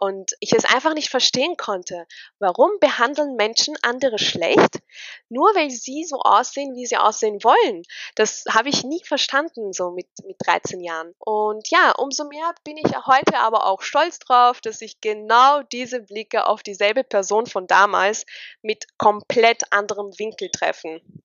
und 0.00 0.32
ich 0.40 0.52
es 0.54 0.64
einfach 0.64 0.94
nicht 0.94 1.10
verstehen 1.10 1.56
konnte. 1.56 2.06
Warum 2.38 2.70
behandeln 2.80 3.36
Menschen 3.36 3.76
andere 3.82 4.18
schlecht, 4.18 4.80
nur 5.28 5.54
weil 5.54 5.70
sie 5.70 6.04
so 6.04 6.20
aussehen, 6.20 6.74
wie 6.74 6.86
sie 6.86 6.96
aussehen 6.96 7.44
wollen? 7.44 7.82
Das 8.14 8.44
habe 8.50 8.70
ich 8.70 8.82
nie 8.82 9.02
verstanden, 9.04 9.74
so 9.74 9.90
mit, 9.90 10.08
mit 10.24 10.36
13 10.38 10.82
Jahren. 10.82 11.14
Und 11.18 11.68
ja, 11.70 11.92
umso 11.98 12.24
mehr 12.24 12.54
bin 12.64 12.78
ich 12.78 12.96
heute 13.06 13.38
aber 13.38 13.66
auch 13.66 13.82
stolz 13.82 14.18
drauf, 14.18 14.62
dass 14.62 14.80
ich 14.80 15.02
genau 15.02 15.62
diese 15.64 16.00
Blicke 16.00 16.46
auf 16.46 16.62
dieselbe 16.62 17.04
Person 17.04 17.44
von 17.44 17.66
damals 17.66 18.24
mit 18.62 18.86
komplett 18.96 19.70
anderem 19.70 20.18
Winkel 20.18 20.50
treffen. 20.50 21.22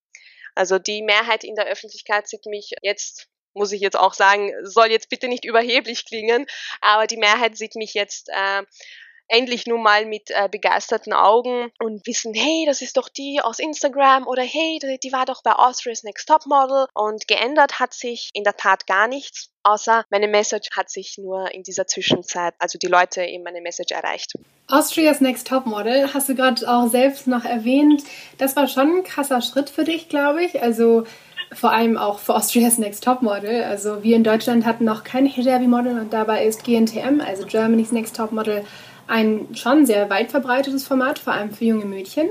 Also 0.54 0.80
die 0.80 1.02
Mehrheit 1.02 1.44
in 1.44 1.56
der 1.56 1.68
Öffentlichkeit 1.68 2.28
sieht 2.28 2.46
mich 2.46 2.72
jetzt 2.82 3.30
muss 3.56 3.72
ich 3.72 3.82
jetzt 3.82 3.98
auch 3.98 4.14
sagen, 4.14 4.52
soll 4.64 4.88
jetzt 4.88 5.10
bitte 5.10 5.28
nicht 5.28 5.46
überheblich 5.46 6.06
klingen, 6.06 6.46
aber 6.82 7.08
die 7.08 7.18
Mehrheit 7.18 7.58
sieht 7.58 7.76
mich 7.76 7.94
jetzt 7.94 8.30
äh, 8.30 8.64
endlich 9.28 9.66
nun 9.66 9.82
mal 9.82 10.06
mit 10.06 10.30
äh, 10.30 10.48
begeisterten 10.50 11.14
Augen 11.14 11.72
und 11.80 12.06
wissen, 12.06 12.34
hey, 12.34 12.66
das 12.68 12.82
ist 12.82 12.98
doch 12.98 13.10
die 13.10 13.40
aus 13.42 13.60
Instagram 13.60 14.28
oder 14.28 14.44
hey, 14.44 14.80
die, 15.04 15.12
war 15.12 15.26
doch 15.26 15.42
bei 15.44 15.54
Austria's 15.54 16.04
Next 16.04 16.28
Top 16.28 16.46
Model 16.46 16.88
und 16.94 17.28
geändert 17.28 17.80
hat 17.80 17.94
sich 17.94 18.30
in 18.34 18.44
der 18.44 18.56
Tat 18.56 18.88
gar 18.88 19.08
nichts. 19.08 19.50
Außer 19.64 20.04
meine 20.12 20.28
Message 20.28 20.70
hat 20.76 20.92
sich 20.92 21.18
nur 21.18 21.52
in 21.52 21.64
dieser 21.64 21.88
Zwischenzeit, 21.88 22.54
also 22.60 22.78
die 22.78 22.88
Leute 22.88 23.24
eben 23.24 23.44
meine 23.44 23.62
Message 23.62 23.92
erreicht. 23.92 24.34
Austria's 24.68 25.22
Next 25.22 25.48
Top 25.48 25.66
Model 25.66 26.14
hast 26.14 26.30
du 26.30 26.36
gerade 26.36 26.68
auch 26.70 26.88
selbst 26.88 27.28
noch 27.28 27.46
erwähnt. 27.46 28.04
Das 28.38 28.56
war 28.56 28.68
schon 28.68 28.98
ein 28.98 29.04
krasser 29.04 29.42
Schritt 29.42 29.70
für 29.70 29.84
dich, 29.84 30.10
glaube 30.10 30.44
ich. 30.44 30.62
Also 30.62 31.06
vor 31.52 31.72
allem 31.72 31.98
auch 31.98 32.20
für 32.20 32.36
Austria's 32.36 32.78
Next 32.78 33.04
Top 33.04 33.22
Model. 33.22 33.64
Also 33.64 34.04
wir 34.04 34.16
in 34.16 34.24
Deutschland 34.24 34.66
hatten 34.66 34.86
noch 34.86 35.04
kein 35.04 35.26
Hijabi-Model 35.26 36.00
und 36.00 36.14
dabei 36.14 36.46
ist 36.46 36.64
GNTM, 36.64 37.22
also 37.26 37.46
Germany's 37.46 37.92
Next 37.92 38.16
Top 38.16 38.32
Model, 38.32 38.64
ein 39.08 39.48
schon 39.54 39.86
sehr 39.86 40.10
weit 40.10 40.32
verbreitetes 40.32 40.88
Format, 40.88 41.20
vor 41.20 41.34
allem 41.34 41.52
für 41.52 41.66
junge 41.66 41.86
Mädchen. 41.86 42.30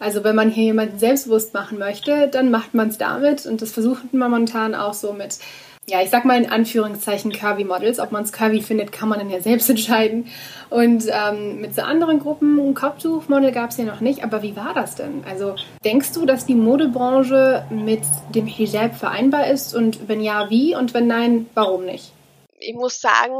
Also 0.00 0.24
wenn 0.24 0.36
man 0.36 0.50
hier 0.50 0.64
jemanden 0.64 0.98
selbstbewusst 0.98 1.54
machen 1.54 1.78
möchte, 1.78 2.28
dann 2.28 2.50
macht 2.50 2.74
man 2.74 2.88
es 2.88 2.98
damit 2.98 3.46
und 3.46 3.62
das 3.62 3.72
versucht 3.72 4.12
man 4.12 4.30
momentan 4.30 4.74
auch 4.74 4.94
so 4.94 5.12
mit 5.12 5.38
ja, 5.86 6.00
ich 6.00 6.10
sag 6.10 6.24
mal 6.24 6.42
in 6.42 6.50
Anführungszeichen 6.50 7.32
Curvy 7.32 7.64
Models. 7.64 7.98
Ob 7.98 8.10
man 8.10 8.24
es 8.24 8.32
curvy 8.32 8.62
findet, 8.62 8.90
kann 8.90 9.08
man 9.08 9.18
dann 9.18 9.30
ja 9.30 9.40
selbst 9.40 9.68
entscheiden. 9.70 10.28
Und 10.70 11.04
ähm, 11.08 11.60
mit 11.60 11.74
so 11.74 11.82
anderen 11.82 12.20
Gruppen, 12.20 12.58
ein 12.58 12.74
Kopftuchmodel 12.74 13.52
gab 13.52 13.70
es 13.70 13.76
ja 13.76 13.84
noch 13.84 14.00
nicht. 14.00 14.24
Aber 14.24 14.42
wie 14.42 14.56
war 14.56 14.72
das 14.74 14.94
denn? 14.94 15.24
Also 15.28 15.56
denkst 15.84 16.12
du, 16.12 16.24
dass 16.24 16.46
die 16.46 16.54
Modebranche 16.54 17.66
mit 17.70 18.02
dem 18.34 18.46
Hijab 18.46 18.96
vereinbar 18.96 19.48
ist? 19.48 19.74
Und 19.74 20.08
wenn 20.08 20.20
ja, 20.20 20.48
wie? 20.48 20.74
Und 20.74 20.94
wenn 20.94 21.06
nein, 21.06 21.46
warum 21.54 21.84
nicht? 21.84 22.12
Ich 22.58 22.74
muss 22.74 23.00
sagen, 23.00 23.34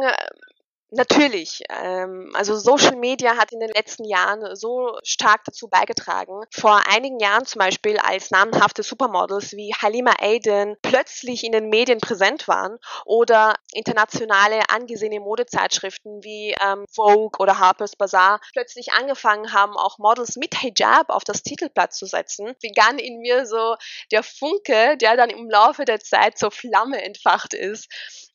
Natürlich. 0.96 1.60
Ähm, 1.70 2.30
also 2.34 2.56
Social 2.56 2.94
Media 2.94 3.36
hat 3.36 3.50
in 3.50 3.58
den 3.58 3.70
letzten 3.70 4.04
Jahren 4.04 4.54
so 4.54 4.96
stark 5.02 5.42
dazu 5.44 5.66
beigetragen. 5.66 6.42
Vor 6.52 6.82
einigen 6.88 7.18
Jahren 7.18 7.46
zum 7.46 7.58
Beispiel, 7.58 7.98
als 7.98 8.30
namenhafte 8.30 8.84
Supermodels 8.84 9.52
wie 9.52 9.74
Halima 9.74 10.12
Aiden 10.20 10.76
plötzlich 10.82 11.42
in 11.42 11.50
den 11.50 11.68
Medien 11.68 11.98
präsent 11.98 12.46
waren 12.46 12.78
oder 13.04 13.54
internationale 13.72 14.60
angesehene 14.68 15.18
Modezeitschriften 15.18 16.22
wie 16.22 16.54
ähm, 16.64 16.86
Vogue 16.92 17.40
oder 17.40 17.58
Harper's 17.58 17.96
Bazaar 17.96 18.40
plötzlich 18.52 18.92
angefangen 18.92 19.52
haben, 19.52 19.76
auch 19.76 19.98
Models 19.98 20.36
mit 20.36 20.54
Hijab 20.54 21.10
auf 21.10 21.24
das 21.24 21.42
Titelblatt 21.42 21.92
zu 21.92 22.06
setzen, 22.06 22.54
begann 22.62 23.00
in 23.00 23.18
mir 23.18 23.46
so 23.46 23.74
der 24.12 24.22
Funke, 24.22 24.96
der 24.98 25.16
dann 25.16 25.30
im 25.30 25.50
Laufe 25.50 25.84
der 25.84 25.98
Zeit 25.98 26.38
zur 26.38 26.52
Flamme 26.52 27.02
entfacht 27.02 27.52
ist 27.52 27.88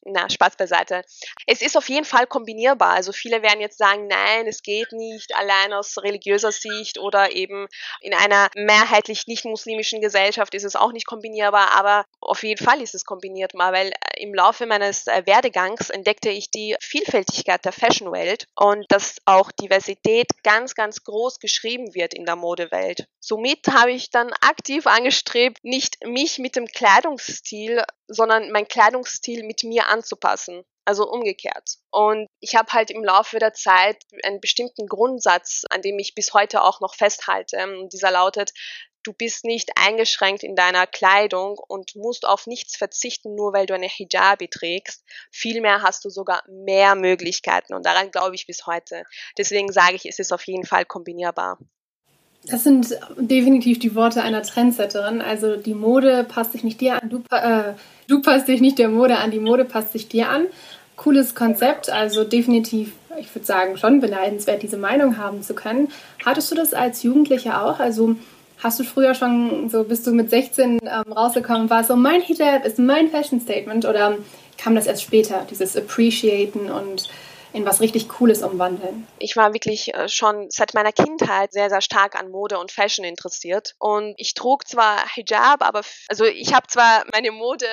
na, 0.06 0.30
Spaß 0.30 0.56
beiseite. 0.56 1.04
Es 1.46 1.62
ist 1.62 1.78
auf 1.78 1.90
jeden 1.90 2.06
Fall 2.06 2.26
kombinierbar. 2.26 2.92
Also 2.94 3.12
viele 3.12 3.42
werden 3.42 3.60
jetzt 3.60 3.78
sagen, 3.78 4.08
nein, 4.08 4.48
es 4.48 4.64
geht 4.64 4.92
nicht 4.92 5.36
allein 5.36 5.74
aus 5.74 5.98
religiöser 5.98 6.52
Sicht 6.52 7.00
oder 7.00 7.32
eben 7.32 7.68
in 8.02 8.14
einer 8.14 8.50
mehrheitlich 8.56 9.28
nicht 9.28 9.46
muslimischen 9.46 10.02
Gesellschaft 10.02 10.54
ist 10.54 10.64
es 10.64 10.76
auch 10.76 10.92
nicht 10.92 11.06
kombinierbar, 11.06 11.72
aber 11.74 12.06
auf 12.22 12.44
jeden 12.44 12.64
Fall 12.64 12.82
ist 12.82 12.96
es 12.96 13.06
kombinierbar, 13.06 13.74
weil 13.74 13.90
äh, 13.90 14.22
im 14.22 14.34
Laufe 14.34 14.66
meines 14.66 15.08
äh, 15.08 15.24
Werdegangs 15.26 15.90
entdeckte 15.90 16.30
ich 16.30 16.50
die 16.50 16.76
Vielfältigkeit 16.82 17.64
der 17.66 17.72
Fashionwelt 17.72 18.46
und 18.56 18.86
dass 18.90 19.18
auch 19.26 19.52
Diversität 19.52 20.28
ganz, 20.44 20.76
ganz 20.76 21.04
groß 21.04 21.40
geschrieben 21.40 21.94
wird 21.94 22.14
in 22.14 22.26
der 22.26 22.36
Modewelt. 22.36 23.06
Somit 23.20 23.68
habe 23.68 23.92
ich 23.92 24.10
dann 24.10 24.32
aktiv 24.42 24.88
angestrebt, 24.88 25.60
nicht 25.64 25.98
mich 26.06 26.40
mit 26.40 26.56
dem 26.56 26.68
Kleidungsstil, 26.68 27.84
sondern 28.08 28.52
mein 28.52 28.68
Kleidungsstil 28.68 29.44
mit 29.44 29.64
mir 29.64 29.89
anzupassen. 29.90 30.64
Also 30.86 31.08
umgekehrt. 31.08 31.76
Und 31.92 32.26
ich 32.40 32.56
habe 32.56 32.72
halt 32.72 32.90
im 32.90 33.04
Laufe 33.04 33.38
der 33.38 33.54
Zeit 33.54 33.98
einen 34.24 34.42
bestimmten 34.42 34.88
Grundsatz, 34.88 35.64
an 35.70 35.84
dem 35.84 36.00
ich 36.00 36.16
bis 36.16 36.34
heute 36.34 36.64
auch 36.64 36.82
noch 36.82 36.96
festhalte. 36.96 37.62
Und 37.80 37.94
dieser 37.94 38.10
lautet, 38.10 38.54
du 39.04 39.14
bist 39.14 39.46
nicht 39.46 39.72
eingeschränkt 39.76 40.44
in 40.44 40.56
deiner 40.56 40.88
Kleidung 40.88 41.60
und 41.68 41.96
musst 41.96 42.26
auf 42.26 42.48
nichts 42.48 42.76
verzichten, 42.76 43.36
nur 43.36 43.54
weil 43.54 43.66
du 43.66 43.74
eine 43.74 43.88
Hijabi 43.88 44.48
trägst. 44.48 45.04
Vielmehr 45.32 45.82
hast 45.82 46.06
du 46.06 46.10
sogar 46.10 46.44
mehr 46.48 46.96
Möglichkeiten 46.96 47.74
und 47.74 47.86
daran 47.86 48.12
glaube 48.12 48.36
ich 48.36 48.48
bis 48.48 48.66
heute. 48.66 49.04
Deswegen 49.38 49.72
sage 49.72 49.96
ich, 49.96 50.06
es 50.06 50.20
ist 50.20 50.34
auf 50.34 50.46
jeden 50.48 50.66
Fall 50.66 50.86
kombinierbar. 50.86 51.60
Das 52.46 52.64
sind 52.64 52.98
definitiv 53.18 53.80
die 53.80 53.96
Worte 53.96 54.24
einer 54.24 54.42
Trendsetterin. 54.42 55.22
Also 55.22 55.56
die 55.56 55.74
Mode 55.74 56.26
passt 56.28 56.54
sich 56.54 56.64
nicht 56.64 56.82
dir 56.82 57.02
an, 57.02 57.10
du, 57.10 57.24
äh, 57.36 57.74
du 58.08 58.22
passt 58.22 58.48
dich 58.48 58.62
nicht 58.62 58.80
der 58.80 58.90
Mode 58.90 59.18
an, 59.18 59.32
die 59.32 59.40
Mode 59.40 59.66
passt 59.66 59.92
sich 59.92 60.08
dir 60.08 60.30
an. 60.30 60.46
Cooles 60.96 61.36
Konzept, 61.36 61.90
also 61.90 62.24
definitiv, 62.24 62.94
ich 63.18 63.34
würde 63.34 63.46
sagen, 63.46 63.78
schon 63.78 64.02
beneidenswert, 64.02 64.64
diese 64.64 64.78
Meinung 64.78 65.18
haben 65.18 65.42
zu 65.42 65.54
können. 65.54 65.90
Hattest 66.26 66.52
du 66.52 66.56
das 66.56 66.74
als 66.74 67.04
Jugendlicher 67.04 67.64
auch? 67.64 67.80
Also 67.80 68.16
hast 68.58 68.80
du 68.80 68.84
früher 68.84 69.14
schon, 69.14 69.70
so 69.70 69.84
bist 69.84 70.06
du 70.08 70.12
mit 70.12 70.30
16 70.30 70.80
ähm, 70.82 71.14
rausgekommen, 71.14 71.70
war 71.70 71.84
so, 71.84 71.96
mein 71.96 72.22
Hijab 72.22 72.66
ist 72.66 72.80
mein 72.80 73.10
Fashion 73.10 73.40
Statement 73.40 73.86
oder 73.86 74.18
kam 74.58 74.76
das 74.76 74.88
erst 74.88 75.04
später, 75.04 75.46
dieses 75.50 75.78
Appreciaten 75.78 76.70
und 76.70 77.10
in 77.54 77.66
was 77.66 77.82
richtig 77.82 78.10
Cooles 78.10 78.42
umwandeln? 78.44 79.08
Ich 79.18 79.36
war 79.36 79.54
wirklich 79.54 79.94
äh, 79.94 80.08
schon 80.08 80.50
seit 80.50 80.74
meiner 80.74 80.92
Kindheit 80.92 81.52
sehr, 81.52 81.70
sehr 81.70 81.82
stark 81.82 82.16
an 82.20 82.30
Mode 82.30 82.60
und 82.60 82.72
Fashion 82.72 83.06
interessiert. 83.06 83.76
Und 83.80 84.14
ich 84.18 84.34
trug 84.34 84.68
zwar 84.68 84.98
Hijab, 85.16 85.64
aber 85.64 85.82
also 86.08 86.26
ich 86.26 86.54
habe 86.54 86.68
zwar 86.68 87.04
meine 87.12 87.32
Mode 87.32 87.66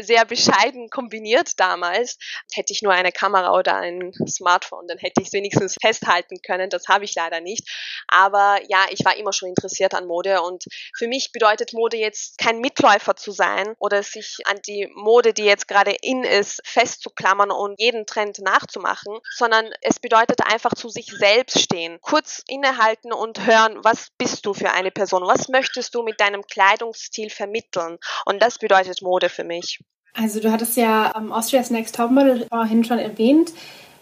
sehr 0.00 0.24
bescheiden 0.24 0.88
kombiniert 0.90 1.58
damals. 1.58 2.18
Hätte 2.52 2.72
ich 2.72 2.82
nur 2.82 2.92
eine 2.92 3.12
Kamera 3.12 3.56
oder 3.56 3.76
ein 3.76 4.12
Smartphone, 4.28 4.86
dann 4.86 4.98
hätte 4.98 5.20
ich 5.20 5.28
es 5.28 5.32
wenigstens 5.32 5.76
festhalten 5.80 6.40
können. 6.42 6.70
Das 6.70 6.88
habe 6.88 7.04
ich 7.04 7.14
leider 7.14 7.40
nicht. 7.40 7.68
Aber 8.08 8.58
ja, 8.68 8.86
ich 8.90 9.04
war 9.04 9.16
immer 9.16 9.32
schon 9.32 9.48
interessiert 9.48 9.94
an 9.94 10.06
Mode 10.06 10.42
und 10.42 10.64
für 10.96 11.08
mich 11.08 11.32
bedeutet 11.32 11.72
Mode 11.72 11.96
jetzt 11.96 12.38
kein 12.38 12.60
Mitläufer 12.60 13.16
zu 13.16 13.32
sein 13.32 13.74
oder 13.78 14.02
sich 14.02 14.38
an 14.46 14.60
die 14.66 14.88
Mode, 14.94 15.32
die 15.34 15.44
jetzt 15.44 15.68
gerade 15.68 15.92
in 16.02 16.24
ist, 16.24 16.60
festzuklammern 16.64 17.50
und 17.50 17.80
jeden 17.80 18.06
Trend 18.06 18.38
nachzumachen, 18.38 19.18
sondern 19.36 19.70
es 19.82 19.98
bedeutet 19.98 20.40
einfach 20.44 20.74
zu 20.74 20.88
sich 20.88 21.06
selbst 21.06 21.60
stehen, 21.60 21.98
kurz 22.00 22.42
innehalten 22.46 23.12
und 23.12 23.46
hören, 23.46 23.82
was 23.82 24.08
bist 24.18 24.46
du 24.46 24.54
für 24.54 24.70
eine 24.70 24.90
Person, 24.90 25.22
was 25.26 25.48
möchtest 25.48 25.94
du 25.94 26.02
mit 26.02 26.20
deinem 26.20 26.46
Kleidungsstil 26.46 27.30
vermitteln 27.30 27.98
und 28.24 28.40
das 28.40 28.58
bedeutet 28.58 29.02
Mode 29.02 29.28
für 29.28 29.44
mich. 29.44 29.79
Also 30.14 30.40
du 30.40 30.50
hattest 30.50 30.76
ja 30.76 31.16
um, 31.16 31.32
Austria's 31.32 31.70
Next 31.70 31.94
Topmodel 31.96 32.46
vorhin 32.48 32.84
schon 32.84 32.98
erwähnt. 32.98 33.52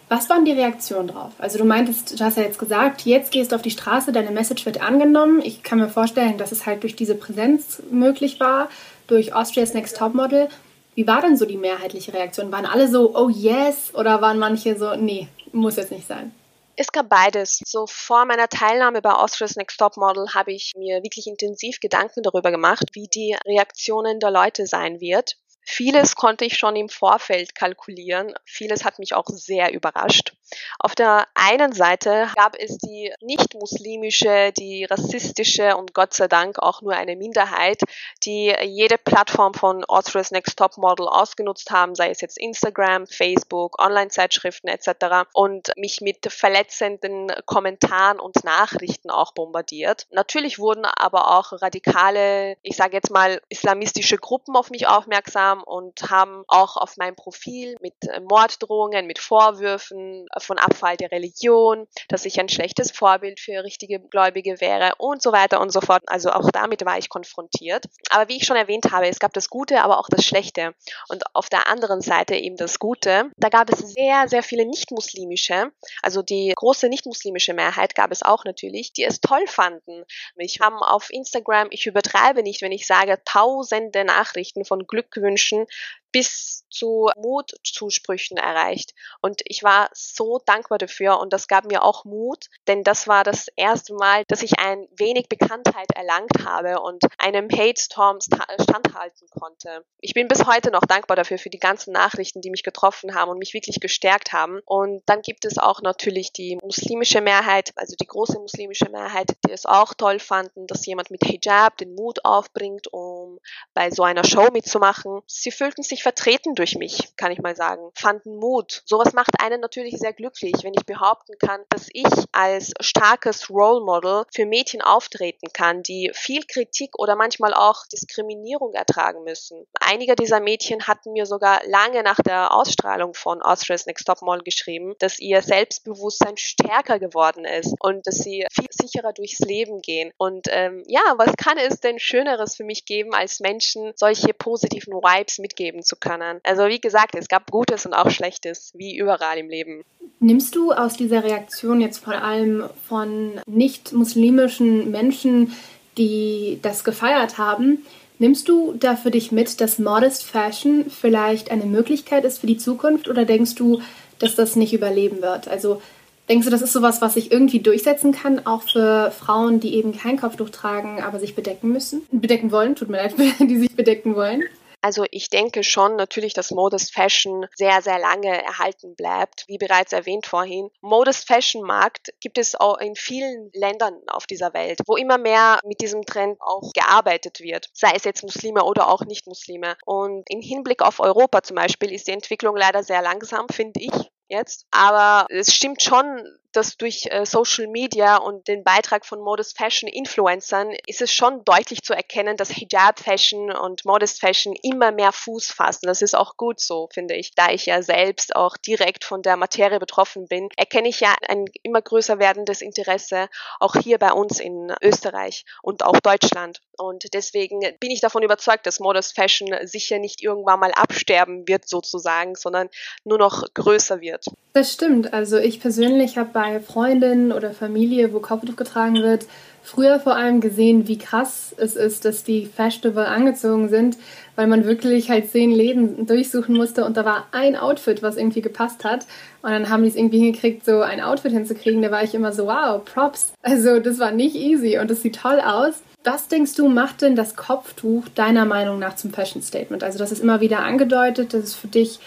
Was 0.09 0.27
waren 0.27 0.43
die 0.43 0.51
Reaktionen 0.51 1.07
drauf? 1.07 1.33
Also 1.37 1.59
du 1.59 1.65
meintest, 1.65 2.19
du 2.19 2.23
hast 2.23 2.37
ja 2.37 2.43
jetzt 2.43 2.57
gesagt, 2.57 3.05
jetzt 3.05 3.31
gehst 3.31 3.51
du 3.51 3.55
auf 3.55 3.61
die 3.61 3.69
Straße, 3.69 4.11
deine 4.11 4.31
Message 4.31 4.65
wird 4.65 4.81
angenommen. 4.81 5.39
Ich 5.43 5.61
kann 5.61 5.77
mir 5.77 5.87
vorstellen, 5.87 6.39
dass 6.39 6.51
es 6.51 6.65
halt 6.65 6.81
durch 6.81 6.95
diese 6.95 7.13
Präsenz 7.13 7.83
möglich 7.91 8.39
war, 8.39 8.69
durch 9.05 9.33
Austria's 9.33 9.75
Next 9.75 9.97
Topmodel. 9.97 10.49
Wie 10.95 11.05
war 11.05 11.21
denn 11.21 11.37
so 11.37 11.45
die 11.45 11.57
mehrheitliche 11.57 12.11
Reaktion? 12.11 12.51
Waren 12.51 12.65
alle 12.65 12.87
so, 12.87 13.15
oh 13.15 13.29
yes, 13.29 13.93
oder 13.93 14.19
waren 14.19 14.39
manche 14.39 14.77
so, 14.77 14.95
nee, 14.95 15.27
muss 15.51 15.75
jetzt 15.75 15.91
nicht 15.91 16.07
sein? 16.07 16.33
Es 16.75 16.91
gab 16.91 17.09
beides. 17.09 17.61
So 17.65 17.85
vor 17.87 18.25
meiner 18.25 18.47
Teilnahme 18.47 19.01
bei 19.01 19.11
Austria's 19.11 19.57
Next 19.57 19.77
Top 19.77 19.95
Model 19.95 20.33
habe 20.33 20.53
ich 20.53 20.73
mir 20.75 21.03
wirklich 21.03 21.27
intensiv 21.27 21.79
Gedanken 21.81 22.23
darüber 22.23 22.51
gemacht, 22.51 22.85
wie 22.93 23.07
die 23.07 23.35
Reaktionen 23.45 24.19
der 24.19 24.31
Leute 24.31 24.65
sein 24.65 24.99
wird. 24.99 25.35
Vieles 25.71 26.15
konnte 26.15 26.45
ich 26.45 26.57
schon 26.57 26.75
im 26.75 26.89
Vorfeld 26.89 27.53
kalkulieren. 27.53 28.33
Vieles 28.43 28.83
hat 28.83 28.97
mich 28.97 29.13
auch 29.13 29.27
sehr 29.27 29.71
überrascht. 29.71 30.33
Auf 30.79 30.95
der 30.95 31.27
einen 31.35 31.73
Seite 31.73 32.27
gab 32.35 32.55
es 32.57 32.79
die 32.79 33.13
nicht-muslimische, 33.21 34.51
die 34.57 34.85
rassistische 34.85 35.77
und 35.77 35.93
Gott 35.93 36.15
sei 36.15 36.27
Dank 36.27 36.57
auch 36.57 36.81
nur 36.81 36.93
eine 36.93 37.15
Minderheit, 37.15 37.83
die 38.25 38.51
jede 38.63 38.97
Plattform 38.97 39.53
von 39.53 39.85
Austria's 39.85 40.31
Next 40.31 40.57
Top 40.57 40.75
Model 40.77 41.07
ausgenutzt 41.07 41.69
haben, 41.69 41.93
sei 41.93 42.09
es 42.09 42.21
jetzt 42.21 42.39
Instagram, 42.39 43.05
Facebook, 43.05 43.79
Online-Zeitschriften 43.79 44.69
etc. 44.69 45.29
und 45.33 45.71
mich 45.77 46.01
mit 46.01 46.25
verletzenden 46.31 47.31
Kommentaren 47.45 48.19
und 48.19 48.43
Nachrichten 48.43 49.11
auch 49.11 49.33
bombardiert. 49.33 50.07
Natürlich 50.09 50.57
wurden 50.57 50.85
aber 50.85 51.37
auch 51.37 51.51
radikale, 51.61 52.57
ich 52.63 52.75
sage 52.75 52.95
jetzt 52.95 53.11
mal 53.11 53.39
islamistische 53.49 54.17
Gruppen 54.17 54.55
auf 54.55 54.71
mich 54.71 54.87
aufmerksam 54.87 55.58
Instagram 55.59 55.63
und 55.63 56.01
haben 56.09 56.43
auch 56.47 56.77
auf 56.77 56.97
meinem 56.97 57.15
Profil 57.15 57.75
mit 57.81 57.93
äh, 58.07 58.19
Morddrohungen, 58.19 59.05
mit 59.07 59.19
Vorwürfen 59.19 60.25
äh, 60.33 60.39
von 60.39 60.57
Abfall 60.57 60.97
der 60.97 61.11
Religion, 61.11 61.87
dass 62.07 62.25
ich 62.25 62.39
ein 62.39 62.49
schlechtes 62.49 62.91
Vorbild 62.91 63.39
für 63.39 63.63
richtige 63.63 63.99
Gläubige 63.99 64.61
wäre 64.61 64.93
und 64.97 65.21
so 65.21 65.31
weiter 65.31 65.61
und 65.61 65.71
so 65.71 65.81
fort. 65.81 66.03
Also 66.07 66.31
auch 66.31 66.49
damit 66.51 66.85
war 66.85 66.97
ich 66.97 67.09
konfrontiert. 67.09 67.85
Aber 68.09 68.29
wie 68.29 68.37
ich 68.37 68.45
schon 68.45 68.57
erwähnt 68.57 68.91
habe, 68.91 69.07
es 69.07 69.19
gab 69.19 69.33
das 69.33 69.49
Gute, 69.49 69.81
aber 69.81 69.99
auch 69.99 70.09
das 70.09 70.25
Schlechte. 70.25 70.73
Und 71.09 71.23
auf 71.33 71.49
der 71.49 71.67
anderen 71.67 72.01
Seite 72.01 72.35
eben 72.35 72.57
das 72.57 72.79
Gute. 72.79 73.31
Da 73.37 73.49
gab 73.49 73.69
es 73.71 73.79
sehr, 73.79 74.27
sehr 74.27 74.43
viele 74.43 74.65
nicht-muslimische, 74.65 75.71
also 76.01 76.21
die 76.21 76.53
große 76.55 76.89
nicht-muslimische 76.89 77.53
Mehrheit 77.53 77.95
gab 77.95 78.11
es 78.11 78.23
auch 78.23 78.45
natürlich, 78.45 78.93
die 78.93 79.03
es 79.03 79.21
toll 79.21 79.45
fanden. 79.47 80.03
Mich 80.35 80.59
haben 80.59 80.77
auf 80.77 81.09
Instagram, 81.09 81.67
ich 81.71 81.85
übertreibe 81.85 82.43
nicht, 82.43 82.61
wenn 82.61 82.71
ich 82.71 82.87
sage, 82.87 83.21
tausende 83.25 84.03
Nachrichten 84.03 84.65
von 84.65 84.85
Glückwünschen 84.87 85.48
Menschen 85.51 85.65
bis 86.11 86.65
zu 86.69 87.09
Mutzusprüchen 87.17 88.37
erreicht. 88.37 88.93
Und 89.21 89.41
ich 89.45 89.63
war 89.63 89.89
so 89.93 90.39
dankbar 90.45 90.77
dafür 90.77 91.19
und 91.19 91.33
das 91.33 91.47
gab 91.47 91.65
mir 91.65 91.83
auch 91.83 92.05
Mut, 92.05 92.45
denn 92.67 92.83
das 92.83 93.07
war 93.07 93.23
das 93.23 93.47
erste 93.55 93.93
Mal, 93.93 94.23
dass 94.27 94.43
ich 94.43 94.59
ein 94.59 94.87
wenig 94.95 95.27
Bekanntheit 95.29 95.91
erlangt 95.95 96.45
habe 96.45 96.81
und 96.81 97.03
einem 97.17 97.49
Hate-Storm 97.49 98.19
standhalten 98.21 99.27
konnte. 99.29 99.85
Ich 99.99 100.13
bin 100.13 100.27
bis 100.27 100.45
heute 100.45 100.71
noch 100.71 100.85
dankbar 100.85 101.15
dafür, 101.15 101.37
für 101.37 101.49
die 101.49 101.59
ganzen 101.59 101.91
Nachrichten, 101.91 102.41
die 102.41 102.49
mich 102.49 102.63
getroffen 102.63 103.15
haben 103.15 103.31
und 103.31 103.39
mich 103.39 103.53
wirklich 103.53 103.79
gestärkt 103.79 104.33
haben. 104.33 104.61
Und 104.65 105.03
dann 105.05 105.21
gibt 105.21 105.45
es 105.45 105.57
auch 105.57 105.81
natürlich 105.81 106.31
die 106.33 106.57
muslimische 106.61 107.21
Mehrheit, 107.21 107.71
also 107.75 107.95
die 107.99 108.07
große 108.07 108.39
muslimische 108.39 108.89
Mehrheit, 108.89 109.35
die 109.45 109.51
es 109.51 109.65
auch 109.65 109.93
toll 109.93 110.19
fanden, 110.19 110.67
dass 110.67 110.85
jemand 110.85 111.11
mit 111.11 111.23
Hijab 111.23 111.77
den 111.77 111.95
Mut 111.95 112.25
aufbringt, 112.25 112.87
um 112.91 113.39
bei 113.73 113.91
so 113.91 114.03
einer 114.03 114.23
Show 114.23 114.49
mitzumachen. 114.51 115.21
Sie 115.27 115.51
fühlten 115.51 115.83
sich 115.83 115.98
vertreten 116.03 116.55
durch 116.55 116.75
mich, 116.75 117.15
kann 117.17 117.31
ich 117.31 117.39
mal 117.39 117.55
sagen, 117.55 117.91
fanden 117.95 118.37
Mut. 118.37 118.83
Sowas 118.85 119.13
macht 119.13 119.41
einen 119.41 119.61
natürlich 119.61 119.97
sehr 119.97 120.13
glücklich, 120.13 120.55
wenn 120.63 120.73
ich 120.73 120.85
behaupten 120.85 121.37
kann, 121.37 121.61
dass 121.69 121.87
ich 121.93 122.07
als 122.31 122.73
starkes 122.79 123.49
Role 123.49 123.83
Model 123.83 124.23
für 124.33 124.45
Mädchen 124.45 124.81
auftreten 124.81 125.47
kann, 125.53 125.83
die 125.83 126.11
viel 126.13 126.43
Kritik 126.43 126.97
oder 126.97 127.15
manchmal 127.15 127.53
auch 127.53 127.85
Diskriminierung 127.91 128.73
ertragen 128.73 129.23
müssen. 129.23 129.65
Einige 129.79 130.15
dieser 130.15 130.39
Mädchen 130.39 130.87
hatten 130.87 131.13
mir 131.13 131.25
sogar 131.25 131.61
lange 131.65 132.03
nach 132.03 132.19
der 132.19 132.53
Ausstrahlung 132.53 133.13
von 133.13 133.41
Austria's 133.41 133.85
Next 133.85 134.05
Top 134.05 134.21
Model 134.21 134.43
geschrieben, 134.43 134.95
dass 134.99 135.19
ihr 135.19 135.41
Selbstbewusstsein 135.41 136.37
stärker 136.37 136.99
geworden 136.99 137.45
ist 137.45 137.75
und 137.79 138.05
dass 138.05 138.15
sie 138.15 138.45
viel 138.51 138.67
sicherer 138.71 139.13
durchs 139.13 139.39
Leben 139.39 139.81
gehen. 139.81 140.11
Und 140.17 140.47
ähm, 140.49 140.83
ja, 140.87 141.01
was 141.17 141.35
kann 141.37 141.57
es 141.57 141.79
denn 141.79 141.99
Schöneres 141.99 142.55
für 142.55 142.63
mich 142.63 142.85
geben, 142.85 143.13
als 143.13 143.39
Menschen 143.39 143.93
solche 143.95 144.33
positiven 144.33 144.93
Vibes 144.93 145.39
mitgeben 145.39 145.83
zu 145.89 145.97
können? 145.97 146.39
Also 146.43 146.67
wie 146.67 146.79
gesagt, 146.79 147.15
es 147.15 147.27
gab 147.27 147.51
Gutes 147.51 147.85
und 147.85 147.93
auch 147.93 148.09
Schlechtes, 148.09 148.71
wie 148.75 148.95
überall 148.95 149.37
im 149.37 149.49
Leben. 149.49 149.83
Nimmst 150.21 150.55
du 150.55 150.71
aus 150.71 150.95
dieser 150.95 151.23
Reaktion 151.23 151.81
jetzt 151.81 152.03
vor 152.03 152.15
allem 152.15 152.69
von 152.87 153.41
nicht-muslimischen 153.47 154.91
Menschen, 154.91 155.53
die 155.97 156.59
das 156.61 156.83
gefeiert 156.83 157.37
haben, 157.37 157.85
nimmst 158.19 158.47
du 158.47 158.73
da 158.77 158.95
für 158.95 159.11
dich 159.11 159.31
mit, 159.31 159.59
dass 159.59 159.79
Modest 159.79 160.25
Fashion 160.25 160.85
vielleicht 160.89 161.51
eine 161.51 161.65
Möglichkeit 161.65 162.25
ist 162.25 162.39
für 162.39 162.47
die 162.47 162.57
Zukunft 162.57 163.07
oder 163.07 163.25
denkst 163.25 163.55
du, 163.55 163.81
dass 164.19 164.35
das 164.35 164.55
nicht 164.55 164.73
überleben 164.73 165.21
wird? 165.21 165.47
Also 165.47 165.81
denkst 166.27 166.45
du, 166.45 166.51
das 166.51 166.61
ist 166.61 166.73
sowas, 166.73 167.01
was 167.01 167.15
sich 167.15 167.31
irgendwie 167.31 167.59
durchsetzen 167.59 168.11
kann, 168.11 168.45
auch 168.45 168.63
für 168.63 169.11
Frauen, 169.11 169.59
die 169.59 169.75
eben 169.75 169.97
kein 169.97 170.19
Kopftuch 170.19 170.49
tragen, 170.49 171.01
aber 171.01 171.19
sich 171.19 171.35
bedecken 171.35 171.71
müssen? 171.71 172.03
Bedecken 172.11 172.51
wollen, 172.51 172.75
tut 172.75 172.89
mir 172.89 172.97
leid, 172.97 173.15
die 173.39 173.57
sich 173.57 173.75
bedecken 173.75 174.15
wollen? 174.15 174.43
Also 174.81 175.05
ich 175.11 175.29
denke 175.29 175.63
schon 175.63 175.95
natürlich, 175.95 176.33
dass 176.33 176.51
Modest 176.51 176.93
Fashion 176.93 177.45
sehr, 177.55 177.81
sehr 177.81 177.99
lange 177.99 178.43
erhalten 178.43 178.95
bleibt. 178.95 179.45
Wie 179.47 179.57
bereits 179.57 179.91
erwähnt 179.91 180.25
vorhin, 180.25 180.69
Modest 180.81 181.27
Fashion 181.27 181.63
Markt 181.63 182.09
gibt 182.21 182.37
es 182.37 182.55
auch 182.55 182.77
in 182.77 182.95
vielen 182.95 183.51
Ländern 183.53 183.95
auf 184.07 184.25
dieser 184.25 184.53
Welt, 184.53 184.79
wo 184.87 184.95
immer 184.95 185.17
mehr 185.17 185.59
mit 185.65 185.81
diesem 185.81 186.05
Trend 186.05 186.39
auch 186.41 186.71
gearbeitet 186.73 187.39
wird, 187.41 187.69
sei 187.73 187.91
es 187.95 188.05
jetzt 188.05 188.23
Muslime 188.23 188.63
oder 188.63 188.89
auch 188.89 189.01
Nicht-Muslime. 189.05 189.75
Und 189.85 190.23
im 190.29 190.41
Hinblick 190.41 190.81
auf 190.81 190.99
Europa 190.99 191.43
zum 191.43 191.55
Beispiel 191.55 191.91
ist 191.91 192.07
die 192.07 192.11
Entwicklung 192.11 192.55
leider 192.55 192.83
sehr 192.83 193.01
langsam, 193.01 193.47
finde 193.49 193.81
ich 193.81 193.91
jetzt. 194.29 194.65
Aber 194.71 195.25
es 195.29 195.53
stimmt 195.53 195.81
schon, 195.81 196.23
dass 196.53 196.77
durch 196.77 197.07
äh, 197.09 197.25
Social 197.25 197.67
Media 197.67 198.17
und 198.17 198.47
den 198.47 198.63
Beitrag 198.63 199.05
von 199.05 199.19
Modest 199.19 199.57
Fashion 199.57 199.89
Influencern 199.89 200.71
ist 200.87 201.01
es 201.01 201.13
schon 201.13 201.43
deutlich 201.45 201.83
zu 201.83 201.93
erkennen, 201.93 202.37
dass 202.37 202.49
Hijab 202.49 202.99
Fashion 202.99 203.51
und 203.51 203.85
Modest 203.85 204.19
Fashion 204.19 204.55
immer 204.63 204.91
mehr 204.91 205.11
Fuß 205.11 205.51
fassen. 205.51 205.87
Das 205.87 206.01
ist 206.01 206.15
auch 206.15 206.37
gut 206.37 206.59
so, 206.59 206.89
finde 206.91 207.15
ich. 207.15 207.31
Da 207.35 207.51
ich 207.51 207.65
ja 207.65 207.81
selbst 207.81 208.35
auch 208.35 208.57
direkt 208.57 209.03
von 209.03 209.21
der 209.21 209.37
Materie 209.37 209.79
betroffen 209.79 210.27
bin, 210.27 210.49
erkenne 210.57 210.89
ich 210.89 210.99
ja 210.99 211.15
ein 211.27 211.45
immer 211.63 211.81
größer 211.81 212.19
werdendes 212.19 212.61
Interesse 212.61 213.29
auch 213.59 213.75
hier 213.75 213.97
bei 213.97 214.11
uns 214.11 214.39
in 214.39 214.73
Österreich 214.81 215.45
und 215.61 215.83
auch 215.83 215.99
Deutschland. 215.99 216.61
Und 216.77 217.13
deswegen 217.13 217.59
bin 217.79 217.91
ich 217.91 217.99
davon 217.99 218.23
überzeugt, 218.23 218.65
dass 218.65 218.79
Modest 218.79 219.15
Fashion 219.15 219.49
sicher 219.63 219.99
nicht 219.99 220.23
irgendwann 220.23 220.59
mal 220.59 220.71
absterben 220.71 221.47
wird 221.47 221.67
sozusagen, 221.67 222.35
sondern 222.35 222.69
nur 223.03 223.17
noch 223.17 223.43
größer 223.53 224.01
wird. 224.01 224.25
Das 224.53 224.73
stimmt. 224.73 225.13
Also 225.13 225.37
ich 225.37 225.59
persönlich 225.59 226.17
habe 226.17 226.38
bei 226.39 226.61
Freundinnen 226.61 227.33
oder 227.33 227.51
Familie, 227.51 228.13
wo 228.13 228.21
Kopftuch 228.21 228.55
getragen 228.55 228.95
wird, 228.95 229.25
früher 229.61 229.99
vor 229.99 230.15
allem 230.15 230.39
gesehen, 230.39 230.87
wie 230.87 230.97
krass 230.97 231.53
es 231.57 231.75
ist, 231.75 232.05
dass 232.05 232.23
die 232.23 232.45
fashionable 232.45 233.05
angezogen 233.05 233.67
sind, 233.67 233.97
weil 234.37 234.47
man 234.47 234.63
wirklich 234.63 235.09
halt 235.09 235.29
zehn 235.29 235.51
Läden 235.51 236.05
durchsuchen 236.05 236.55
musste 236.55 236.85
und 236.85 236.95
da 236.95 237.03
war 237.03 237.25
ein 237.33 237.57
Outfit, 237.57 238.01
was 238.01 238.15
irgendwie 238.15 238.39
gepasst 238.39 238.85
hat. 238.85 239.05
Und 239.41 239.51
dann 239.51 239.69
haben 239.69 239.83
die 239.83 239.89
es 239.89 239.97
irgendwie 239.97 240.19
hingekriegt, 240.19 240.63
so 240.63 240.79
ein 240.79 241.01
Outfit 241.01 241.33
hinzukriegen. 241.33 241.81
Da 241.81 241.91
war 241.91 242.05
ich 242.05 242.15
immer 242.15 242.31
so, 242.31 242.45
wow, 242.45 242.81
Props. 242.85 243.33
Also 243.41 243.81
das 243.81 243.99
war 243.99 244.11
nicht 244.11 244.37
easy 244.37 244.77
und 244.79 244.89
das 244.89 245.01
sieht 245.01 245.17
toll 245.17 245.41
aus. 245.45 245.83
Was 246.05 246.29
denkst 246.29 246.55
du, 246.55 246.69
macht 246.69 247.01
denn 247.01 247.17
das 247.17 247.35
Kopftuch 247.35 248.07
deiner 248.15 248.45
Meinung 248.45 248.79
nach 248.79 248.95
zum 248.95 249.11
Fashion 249.11 249.41
Statement? 249.41 249.83
Also 249.83 249.99
das 249.99 250.13
ist 250.13 250.23
immer 250.23 250.39
wieder 250.39 250.59
angedeutet, 250.59 251.33
dass 251.33 251.43
es 251.43 251.55
für 251.55 251.67
dich 251.67 251.99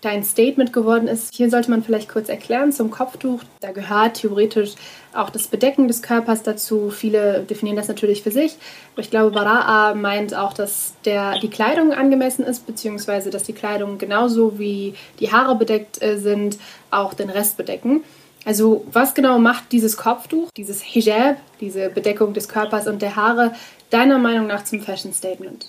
dein 0.00 0.24
Statement 0.24 0.72
geworden 0.72 1.08
ist. 1.08 1.34
Hier 1.34 1.50
sollte 1.50 1.70
man 1.70 1.82
vielleicht 1.82 2.08
kurz 2.08 2.28
erklären 2.28 2.72
zum 2.72 2.90
Kopftuch. 2.90 3.42
Da 3.60 3.72
gehört 3.72 4.14
theoretisch 4.14 4.72
auch 5.14 5.30
das 5.30 5.48
Bedecken 5.48 5.88
des 5.88 6.02
Körpers 6.02 6.42
dazu. 6.42 6.90
Viele 6.90 7.40
definieren 7.42 7.76
das 7.76 7.88
natürlich 7.88 8.22
für 8.22 8.30
sich. 8.30 8.56
Aber 8.94 9.02
ich 9.02 9.10
glaube, 9.10 9.36
Bara'a 9.38 9.94
meint 9.94 10.34
auch, 10.34 10.52
dass 10.52 10.94
der, 11.04 11.38
die 11.40 11.50
Kleidung 11.50 11.92
angemessen 11.92 12.44
ist, 12.44 12.66
beziehungsweise 12.66 13.30
dass 13.30 13.42
die 13.42 13.52
Kleidung 13.52 13.98
genauso 13.98 14.58
wie 14.58 14.94
die 15.18 15.32
Haare 15.32 15.56
bedeckt 15.56 16.02
äh, 16.02 16.16
sind, 16.18 16.58
auch 16.90 17.14
den 17.14 17.30
Rest 17.30 17.56
bedecken. 17.56 18.02
Also 18.46 18.86
was 18.90 19.14
genau 19.14 19.38
macht 19.38 19.70
dieses 19.72 19.96
Kopftuch, 19.96 20.48
dieses 20.56 20.80
Hijab, 20.80 21.36
diese 21.60 21.90
Bedeckung 21.90 22.32
des 22.32 22.48
Körpers 22.48 22.86
und 22.86 23.02
der 23.02 23.16
Haare, 23.16 23.52
deiner 23.90 24.18
Meinung 24.18 24.46
nach 24.46 24.64
zum 24.64 24.80
Fashion 24.80 25.12
Statement? 25.12 25.66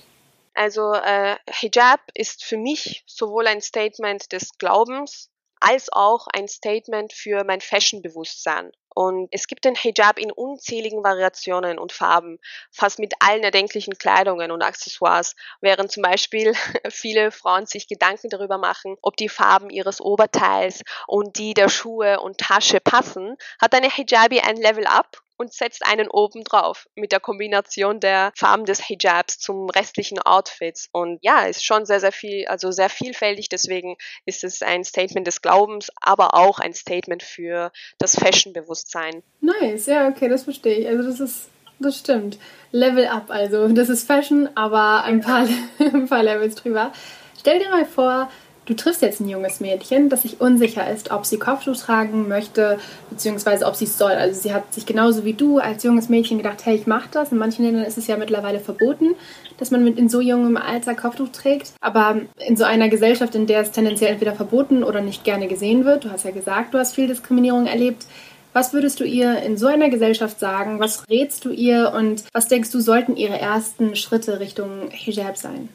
Also 0.54 0.94
äh, 0.94 1.38
Hijab 1.50 2.02
ist 2.14 2.44
für 2.44 2.58
mich 2.58 3.04
sowohl 3.08 3.48
ein 3.48 3.62
Statement 3.62 4.32
des 4.32 4.58
Glaubens 4.58 5.30
als 5.62 5.92
auch 5.92 6.28
ein 6.34 6.48
Statement 6.48 7.14
für 7.14 7.44
mein 7.44 7.62
Fashion-Bewusstsein. 7.62 8.72
Und 8.94 9.30
es 9.32 9.48
gibt 9.48 9.64
den 9.64 9.76
Hijab 9.76 10.20
in 10.20 10.32
unzähligen 10.32 11.04
Variationen 11.04 11.80
und 11.80 11.94
Farben, 11.94 12.40
fast 12.72 13.00
mit 13.00 13.14
allen 13.20 13.44
erdenklichen 13.44 13.98
Kleidungen 13.98 14.52
und 14.52 14.62
Accessoires, 14.62 15.36
während 15.62 15.92
zum 15.92 16.04
Beispiel 16.04 16.54
viele 16.90 17.32
Frauen 17.32 17.68
sich 17.68 17.88
Gedanken 17.88 18.30
darüber 18.30 18.58
machen, 18.58 18.98
ob 19.02 19.16
die 19.16 19.30
Farben 19.30 19.70
ihres 19.70 20.02
Oberteils 20.02 20.82
und 21.08 21.38
die 21.38 21.54
der 21.54 21.70
Schuhe 21.70 22.20
und 22.20 22.40
Tasche 22.40 22.82
passen, 22.82 23.38
hat 23.62 23.74
eine 23.74 23.90
Hijabi 23.90 24.42
ein 24.42 24.58
Level 24.58 24.88
up 24.88 25.22
und 25.42 25.52
setzt 25.52 25.84
einen 25.86 26.08
oben 26.08 26.44
drauf 26.44 26.88
mit 26.94 27.12
der 27.12 27.20
Kombination 27.20 28.00
der 28.00 28.32
Farben 28.36 28.66
des 28.66 28.80
Hijabs 28.80 29.40
zum 29.40 29.70
restlichen 29.72 30.20
Outfits. 30.20 30.88
Und 30.92 31.18
ja, 31.22 31.46
ist 31.46 31.66
schon 31.66 31.86
sehr, 31.86 32.00
sehr 32.00 32.12
viel, 32.12 32.46
also 32.46 32.72
sehr 32.72 32.90
vielfältig. 32.90 33.50
Deswegen 33.50 33.98
ist 34.26 34.44
es 34.44 34.62
ein 34.62 34.84
Statement 34.84 35.26
des 35.26 35.42
Glaubens, 35.42 35.90
aber 36.00 36.36
auch 36.36 36.60
ein 36.60 36.74
Statement 36.74 37.24
für 37.24 37.72
das 37.98 38.16
Fashion-Bewusstsein. 38.16 39.24
Nice, 39.42 39.88
ja, 39.88 40.08
okay, 40.08 40.30
das 40.30 40.44
verstehe 40.44 40.76
ich. 40.76 40.88
Also 40.88 41.10
das 41.10 41.20
ist 41.20 41.50
das 41.80 41.98
stimmt. 41.98 42.38
Level 42.72 43.08
up, 43.08 43.32
also 43.32 43.68
das 43.70 43.90
ist 43.90 44.06
Fashion, 44.06 44.50
aber 44.54 45.04
ein 45.04 45.22
paar, 45.22 45.48
ein 45.80 46.08
paar 46.08 46.22
Levels 46.22 46.54
drüber. 46.54 46.94
Stell 47.40 47.58
dir 47.58 47.72
mal 47.72 47.86
vor, 47.86 48.30
du 48.72 48.78
triffst 48.78 49.02
jetzt 49.02 49.20
ein 49.20 49.28
junges 49.28 49.60
Mädchen, 49.60 50.08
das 50.08 50.22
sich 50.22 50.40
unsicher 50.40 50.90
ist, 50.90 51.12
ob 51.12 51.26
sie 51.26 51.38
Kopftuch 51.38 51.76
tragen 51.76 52.30
möchte, 52.30 52.80
beziehungsweise 53.10 53.66
ob 53.66 53.76
sie 53.76 53.84
es 53.84 53.98
soll. 53.98 54.14
Also 54.14 54.40
sie 54.40 54.54
hat 54.54 54.74
sich 54.74 54.86
genauso 54.86 55.26
wie 55.26 55.34
du 55.34 55.60
als 55.60 55.84
junges 55.84 56.08
Mädchen 56.08 56.38
gedacht, 56.38 56.66
hey, 56.66 56.76
ich 56.76 56.88
mache 56.88 57.10
das. 57.12 57.34
In 57.34 57.38
manchen 57.38 57.66
Ländern 57.66 57.84
ist 57.84 57.98
es 57.98 58.08
ja 58.08 58.16
mittlerweile 58.16 58.62
verboten, 58.62 59.16
dass 59.58 59.72
man 59.72 59.84
mit 59.84 60.00
in 60.00 60.08
so 60.08 60.22
jungem 60.22 60.56
Alter 60.56 60.96
Kopftuch 60.96 61.30
trägt. 61.30 61.74
Aber 61.82 62.22
in 62.48 62.56
so 62.56 62.64
einer 62.64 62.88
Gesellschaft, 62.88 63.36
in 63.36 63.46
der 63.46 63.60
es 63.60 63.72
tendenziell 63.72 64.14
entweder 64.14 64.34
verboten 64.34 64.86
oder 64.86 65.02
nicht 65.02 65.26
gerne 65.26 65.50
gesehen 65.50 65.84
wird, 65.84 66.06
du 66.06 66.12
hast 66.12 66.24
ja 66.24 66.32
gesagt, 66.32 66.74
du 66.74 66.78
hast 66.78 66.96
viel 66.96 67.08
Diskriminierung 67.08 67.68
erlebt, 67.68 68.06
was 68.54 68.74
würdest 68.74 69.00
du 69.00 69.06
ihr 69.06 69.42
in 69.44 69.58
so 69.58 69.68
einer 69.68 69.90
Gesellschaft 69.90 70.40
sagen? 70.40 70.80
Was 70.80 71.08
rätst 71.10 71.46
du 71.46 71.52
ihr 71.52 71.94
und 71.96 72.26
was 72.34 72.50
denkst 72.50 72.72
du, 72.72 72.82
sollten 72.82 73.16
ihre 73.16 73.40
ersten 73.40 73.96
Schritte 73.96 74.42
Richtung 74.42 74.90
Hijab 74.92 75.38
sein? 75.38 75.70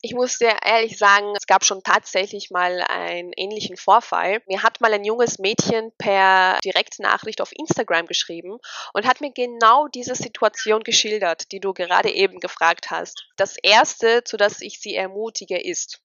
Ich 0.00 0.14
muss 0.14 0.38
dir 0.38 0.56
ehrlich 0.64 0.96
sagen, 0.96 1.34
es 1.36 1.48
gab 1.48 1.64
schon 1.64 1.82
tatsächlich 1.82 2.50
mal 2.50 2.82
einen 2.82 3.32
ähnlichen 3.36 3.76
Vorfall. 3.76 4.40
Mir 4.46 4.62
hat 4.62 4.80
mal 4.80 4.92
ein 4.92 5.04
junges 5.04 5.40
Mädchen 5.40 5.90
per 5.98 6.58
Direktnachricht 6.64 7.40
auf 7.40 7.50
Instagram 7.52 8.06
geschrieben 8.06 8.58
und 8.92 9.06
hat 9.06 9.20
mir 9.20 9.32
genau 9.32 9.88
diese 9.88 10.14
Situation 10.14 10.84
geschildert, 10.84 11.50
die 11.50 11.58
du 11.58 11.72
gerade 11.72 12.10
eben 12.10 12.38
gefragt 12.38 12.92
hast. 12.92 13.26
Das 13.36 13.56
erste, 13.60 14.22
zu 14.22 14.36
das 14.36 14.60
ich 14.60 14.80
sie 14.80 14.94
ermutige, 14.94 15.60
ist, 15.60 16.00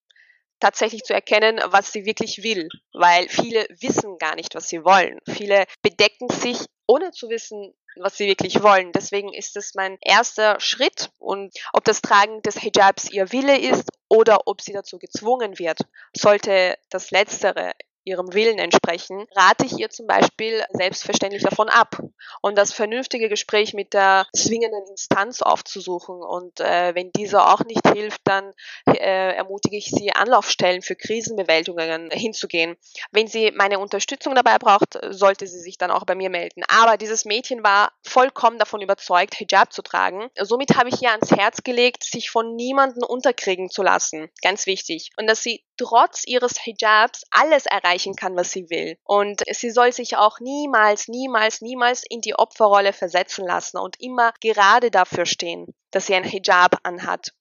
tatsächlich 0.59 1.03
zu 1.03 1.13
erkennen, 1.13 1.59
was 1.67 1.91
sie 1.91 2.05
wirklich 2.05 2.43
will, 2.43 2.69
weil 2.93 3.27
viele 3.29 3.65
wissen 3.79 4.17
gar 4.17 4.35
nicht, 4.35 4.55
was 4.55 4.69
sie 4.69 4.83
wollen. 4.83 5.19
Viele 5.27 5.65
bedecken 5.81 6.29
sich, 6.29 6.59
ohne 6.87 7.11
zu 7.11 7.29
wissen, 7.29 7.73
was 7.97 8.17
sie 8.17 8.27
wirklich 8.27 8.63
wollen. 8.63 8.91
Deswegen 8.91 9.33
ist 9.33 9.55
es 9.55 9.75
mein 9.75 9.97
erster 10.01 10.59
Schritt 10.59 11.09
und 11.19 11.53
ob 11.73 11.83
das 11.83 12.01
Tragen 12.01 12.41
des 12.41 12.57
Hijabs 12.57 13.09
ihr 13.11 13.31
Wille 13.31 13.59
ist 13.59 13.89
oder 14.09 14.47
ob 14.47 14.61
sie 14.61 14.73
dazu 14.73 14.99
gezwungen 14.99 15.59
wird, 15.59 15.79
sollte 16.15 16.77
das 16.89 17.11
Letztere 17.11 17.73
ihrem 18.03 18.33
Willen 18.33 18.59
entsprechen, 18.59 19.25
rate 19.35 19.65
ich 19.65 19.77
ihr 19.77 19.89
zum 19.89 20.07
Beispiel 20.07 20.63
selbstverständlich 20.71 21.43
davon 21.43 21.69
ab 21.69 22.01
und 22.41 22.57
das 22.57 22.73
vernünftige 22.73 23.29
Gespräch 23.29 23.73
mit 23.73 23.93
der 23.93 24.27
zwingenden 24.35 24.85
Instanz 24.89 25.41
aufzusuchen. 25.41 26.21
Und 26.21 26.59
äh, 26.59 26.95
wenn 26.95 27.11
diese 27.11 27.45
auch 27.45 27.63
nicht 27.65 27.87
hilft, 27.87 28.21
dann 28.25 28.53
äh, 28.85 29.35
ermutige 29.35 29.77
ich 29.77 29.85
sie, 29.85 30.11
Anlaufstellen 30.11 30.81
für 30.81 30.95
Krisenbewältigungen 30.95 32.11
hinzugehen. 32.11 32.75
Wenn 33.11 33.27
sie 33.27 33.51
meine 33.51 33.79
Unterstützung 33.79 34.35
dabei 34.35 34.57
braucht, 34.57 34.99
sollte 35.09 35.47
sie 35.47 35.59
sich 35.59 35.77
dann 35.77 35.91
auch 35.91 36.05
bei 36.05 36.15
mir 36.15 36.29
melden. 36.29 36.63
Aber 36.67 36.97
dieses 36.97 37.25
Mädchen 37.25 37.63
war 37.63 37.91
vollkommen 38.03 38.59
davon 38.59 38.81
überzeugt, 38.81 39.35
Hijab 39.35 39.73
zu 39.73 39.81
tragen. 39.81 40.29
Somit 40.39 40.75
habe 40.75 40.89
ich 40.89 41.01
ihr 41.01 41.11
ans 41.11 41.31
Herz 41.31 41.63
gelegt, 41.63 42.03
sich 42.03 42.29
von 42.29 42.55
niemandem 42.55 43.03
unterkriegen 43.03 43.69
zu 43.69 43.83
lassen. 43.83 44.29
Ganz 44.41 44.65
wichtig. 44.65 45.11
Und 45.17 45.27
dass 45.27 45.43
sie 45.43 45.63
trotz 45.77 46.25
ihres 46.25 46.59
Hijabs 46.59 47.23
alles 47.31 47.65
erreichen 47.65 48.15
kann, 48.15 48.35
was 48.35 48.51
sie 48.51 48.69
will. 48.69 48.97
Und 49.03 49.43
sie 49.51 49.71
soll 49.71 49.91
sich 49.91 50.17
auch 50.17 50.39
niemals, 50.39 51.07
niemals, 51.07 51.61
niemals 51.61 52.03
in 52.07 52.21
die 52.21 52.35
Opferrolle 52.35 52.93
versetzen 52.93 53.45
lassen 53.45 53.77
und 53.77 53.99
immer 53.99 54.33
gerade 54.41 54.91
dafür 54.91 55.25
stehen, 55.25 55.73
dass 55.91 56.07
sie 56.07 56.15
ein 56.15 56.23
Hijab 56.23 56.79
anhat 56.83 57.33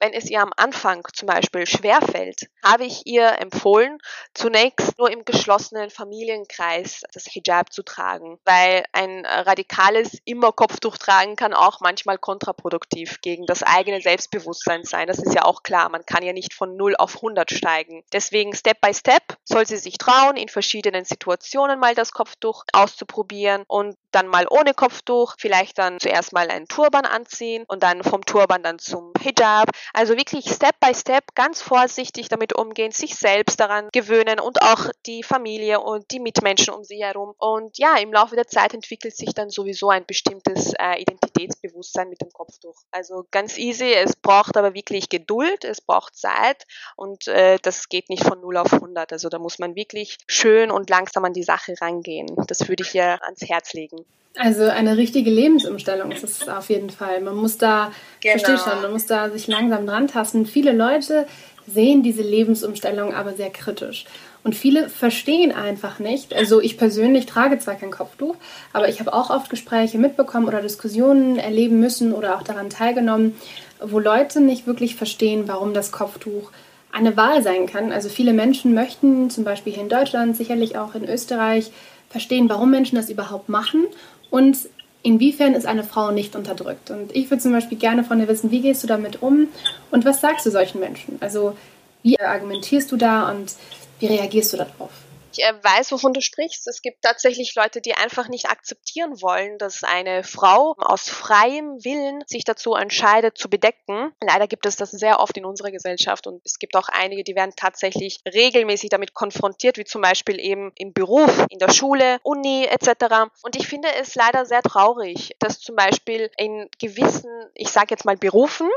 wenn 0.00 0.12
es 0.12 0.30
ihr 0.30 0.40
am 0.40 0.52
Anfang 0.56 1.06
zum 1.12 1.26
Beispiel 1.26 1.66
schwerfällt, 1.66 2.48
habe 2.64 2.84
ich 2.84 3.06
ihr 3.06 3.38
empfohlen, 3.40 3.98
zunächst 4.34 4.98
nur 4.98 5.10
im 5.10 5.24
geschlossenen 5.24 5.90
Familienkreis 5.90 7.02
das 7.12 7.24
Hijab 7.26 7.72
zu 7.72 7.82
tragen, 7.82 8.38
weil 8.44 8.84
ein 8.92 9.26
radikales 9.26 10.18
immer 10.24 10.52
Kopftuch 10.52 10.96
tragen 10.96 11.36
kann 11.36 11.54
auch 11.54 11.80
manchmal 11.80 12.18
kontraproduktiv 12.18 13.20
gegen 13.20 13.46
das 13.46 13.62
eigene 13.62 14.00
Selbstbewusstsein 14.00 14.84
sein. 14.84 15.06
Das 15.06 15.18
ist 15.18 15.34
ja 15.34 15.44
auch 15.44 15.62
klar. 15.62 15.88
Man 15.88 16.06
kann 16.06 16.22
ja 16.22 16.32
nicht 16.32 16.54
von 16.54 16.76
0 16.76 16.96
auf 16.96 17.16
100 17.16 17.50
steigen. 17.50 18.04
Deswegen 18.12 18.54
Step 18.54 18.80
by 18.80 18.94
Step 18.94 19.22
soll 19.44 19.66
sie 19.66 19.76
sich 19.76 19.98
trauen, 19.98 20.36
in 20.36 20.48
verschiedenen 20.48 21.04
Situationen 21.04 21.78
mal 21.78 21.94
das 21.94 22.12
Kopftuch 22.12 22.64
auszuprobieren 22.72 23.64
und 23.66 23.96
dann 24.10 24.26
mal 24.26 24.46
ohne 24.48 24.74
Kopftuch, 24.74 25.34
vielleicht 25.38 25.78
dann 25.78 26.00
zuerst 26.00 26.32
mal 26.32 26.48
einen 26.48 26.66
Turban 26.66 27.04
anziehen 27.04 27.64
und 27.68 27.82
dann 27.82 28.02
vom 28.02 28.24
Turban 28.24 28.62
dann 28.62 28.78
zum 28.78 29.12
Hijab. 29.20 29.70
Also 29.92 30.16
wirklich 30.16 30.48
Step 30.50 30.78
by 30.80 30.94
Step 30.94 31.34
ganz 31.34 31.62
vorsichtig 31.62 32.28
damit 32.28 32.54
umgehen, 32.54 32.92
sich 32.92 33.16
selbst 33.16 33.60
daran 33.60 33.88
gewöhnen 33.92 34.40
und 34.40 34.62
auch 34.62 34.90
die 35.06 35.22
Familie 35.22 35.80
und 35.80 36.10
die 36.10 36.20
Mitmenschen 36.20 36.74
um 36.74 36.84
sie 36.84 37.02
herum. 37.02 37.34
Und 37.38 37.78
ja, 37.78 37.96
im 37.96 38.12
Laufe 38.12 38.36
der 38.36 38.46
Zeit 38.46 38.74
entwickelt 38.74 39.16
sich 39.16 39.34
dann 39.34 39.50
sowieso 39.50 39.90
ein 39.90 40.06
bestimmtes 40.06 40.72
äh, 40.78 41.00
Identitätsbewusstsein 41.00 42.08
mit 42.08 42.20
dem 42.20 42.32
Kopftuch. 42.32 42.76
Also 42.90 43.26
ganz 43.30 43.58
easy, 43.58 43.92
es 43.92 44.16
braucht 44.16 44.56
aber 44.56 44.74
wirklich 44.74 45.08
Geduld, 45.08 45.64
es 45.64 45.80
braucht 45.80 46.16
Zeit 46.16 46.64
und 46.96 47.26
äh, 47.28 47.58
das 47.62 47.88
geht 47.88 48.08
nicht 48.08 48.24
von 48.24 48.40
0 48.40 48.56
auf 48.56 48.72
100. 48.72 49.12
Also 49.12 49.28
da 49.28 49.38
muss 49.38 49.58
man 49.58 49.74
wirklich 49.74 50.18
schön 50.26 50.70
und 50.70 50.90
langsam 50.90 51.24
an 51.24 51.32
die 51.32 51.42
Sache 51.42 51.74
rangehen. 51.80 52.26
Das 52.46 52.68
würde 52.68 52.82
ich 52.82 52.94
ihr 52.94 53.22
ans 53.22 53.42
Herz 53.42 53.72
legen. 53.72 54.04
Also 54.36 54.64
eine 54.64 54.96
richtige 54.96 55.30
Lebensumstellung 55.30 56.12
ist 56.12 56.22
es 56.22 56.48
auf 56.48 56.70
jeden 56.70 56.90
Fall. 56.90 57.20
Man 57.20 57.36
muss 57.36 57.58
da, 57.58 57.90
genau. 58.20 58.38
verstehe 58.38 58.58
schon, 58.58 58.82
man 58.82 58.92
muss 58.92 59.06
da 59.06 59.30
sich 59.30 59.48
langsam 59.48 59.86
dran 59.86 60.06
tasten. 60.06 60.46
Viele 60.46 60.72
Leute 60.72 61.26
sehen 61.66 62.02
diese 62.02 62.22
Lebensumstellung 62.22 63.14
aber 63.14 63.34
sehr 63.34 63.50
kritisch. 63.50 64.04
Und 64.44 64.54
viele 64.54 64.88
verstehen 64.88 65.52
einfach 65.52 65.98
nicht. 65.98 66.32
Also 66.32 66.60
ich 66.60 66.78
persönlich 66.78 67.26
trage 67.26 67.58
zwar 67.58 67.74
kein 67.74 67.90
Kopftuch, 67.90 68.36
aber 68.72 68.88
ich 68.88 69.00
habe 69.00 69.12
auch 69.12 69.30
oft 69.30 69.50
Gespräche 69.50 69.98
mitbekommen 69.98 70.46
oder 70.46 70.62
Diskussionen 70.62 71.38
erleben 71.38 71.80
müssen 71.80 72.14
oder 72.14 72.36
auch 72.36 72.42
daran 72.42 72.70
teilgenommen, 72.70 73.36
wo 73.80 73.98
Leute 73.98 74.40
nicht 74.40 74.66
wirklich 74.66 74.94
verstehen, 74.94 75.44
warum 75.46 75.74
das 75.74 75.92
Kopftuch 75.92 76.50
eine 76.92 77.16
Wahl 77.16 77.42
sein 77.42 77.66
kann. 77.66 77.92
Also 77.92 78.08
viele 78.08 78.32
Menschen 78.32 78.72
möchten 78.72 79.28
zum 79.30 79.44
Beispiel 79.44 79.72
hier 79.74 79.82
in 79.82 79.88
Deutschland, 79.88 80.36
sicherlich 80.36 80.78
auch 80.78 80.94
in 80.94 81.08
Österreich, 81.08 81.70
verstehen, 82.08 82.48
warum 82.48 82.70
Menschen 82.70 82.96
das 82.96 83.10
überhaupt 83.10 83.48
machen 83.48 83.84
und 84.30 84.58
inwiefern 85.02 85.54
ist 85.54 85.66
eine 85.66 85.84
Frau 85.84 86.10
nicht 86.10 86.36
unterdrückt. 86.36 86.90
Und 86.90 87.14
ich 87.14 87.30
würde 87.30 87.42
zum 87.42 87.52
Beispiel 87.52 87.78
gerne 87.78 88.04
von 88.04 88.18
dir 88.18 88.28
wissen, 88.28 88.50
wie 88.50 88.60
gehst 88.60 88.82
du 88.82 88.86
damit 88.86 89.22
um 89.22 89.48
und 89.90 90.04
was 90.04 90.20
sagst 90.20 90.44
du 90.46 90.50
solchen 90.50 90.80
Menschen? 90.80 91.18
Also 91.20 91.56
wie 92.02 92.18
argumentierst 92.20 92.90
du 92.92 92.96
da 92.96 93.30
und 93.30 93.54
wie 94.00 94.06
reagierst 94.06 94.52
du 94.52 94.56
darauf? 94.56 94.90
Ich 95.38 95.44
äh, 95.44 95.54
weiß, 95.62 95.92
wovon 95.92 96.12
du 96.12 96.20
sprichst. 96.20 96.66
Es 96.66 96.82
gibt 96.82 97.02
tatsächlich 97.02 97.54
Leute, 97.54 97.80
die 97.80 97.94
einfach 97.94 98.28
nicht 98.28 98.48
akzeptieren 98.48 99.20
wollen, 99.20 99.58
dass 99.58 99.84
eine 99.84 100.24
Frau 100.24 100.74
aus 100.78 101.08
freiem 101.08 101.84
Willen 101.84 102.22
sich 102.26 102.44
dazu 102.44 102.74
entscheidet, 102.74 103.38
zu 103.38 103.48
bedecken. 103.48 104.12
Leider 104.22 104.46
gibt 104.46 104.66
es 104.66 104.76
das 104.76 104.90
sehr 104.90 105.20
oft 105.20 105.36
in 105.36 105.44
unserer 105.44 105.70
Gesellschaft 105.70 106.26
und 106.26 106.42
es 106.44 106.58
gibt 106.58 106.76
auch 106.76 106.88
einige, 106.88 107.24
die 107.24 107.34
werden 107.34 107.52
tatsächlich 107.56 108.20
regelmäßig 108.26 108.90
damit 108.90 109.14
konfrontiert, 109.14 109.78
wie 109.78 109.84
zum 109.84 110.02
Beispiel 110.02 110.40
eben 110.40 110.72
im 110.76 110.92
Beruf, 110.92 111.46
in 111.50 111.58
der 111.58 111.72
Schule, 111.72 112.18
Uni 112.22 112.64
etc. 112.64 113.30
Und 113.42 113.56
ich 113.56 113.66
finde 113.66 113.88
es 114.00 114.14
leider 114.14 114.44
sehr 114.44 114.62
traurig, 114.62 115.34
dass 115.38 115.60
zum 115.60 115.76
Beispiel 115.76 116.30
in 116.36 116.68
gewissen, 116.80 117.30
ich 117.54 117.70
sage 117.70 117.88
jetzt 117.90 118.04
mal 118.04 118.16
Berufen, 118.16 118.68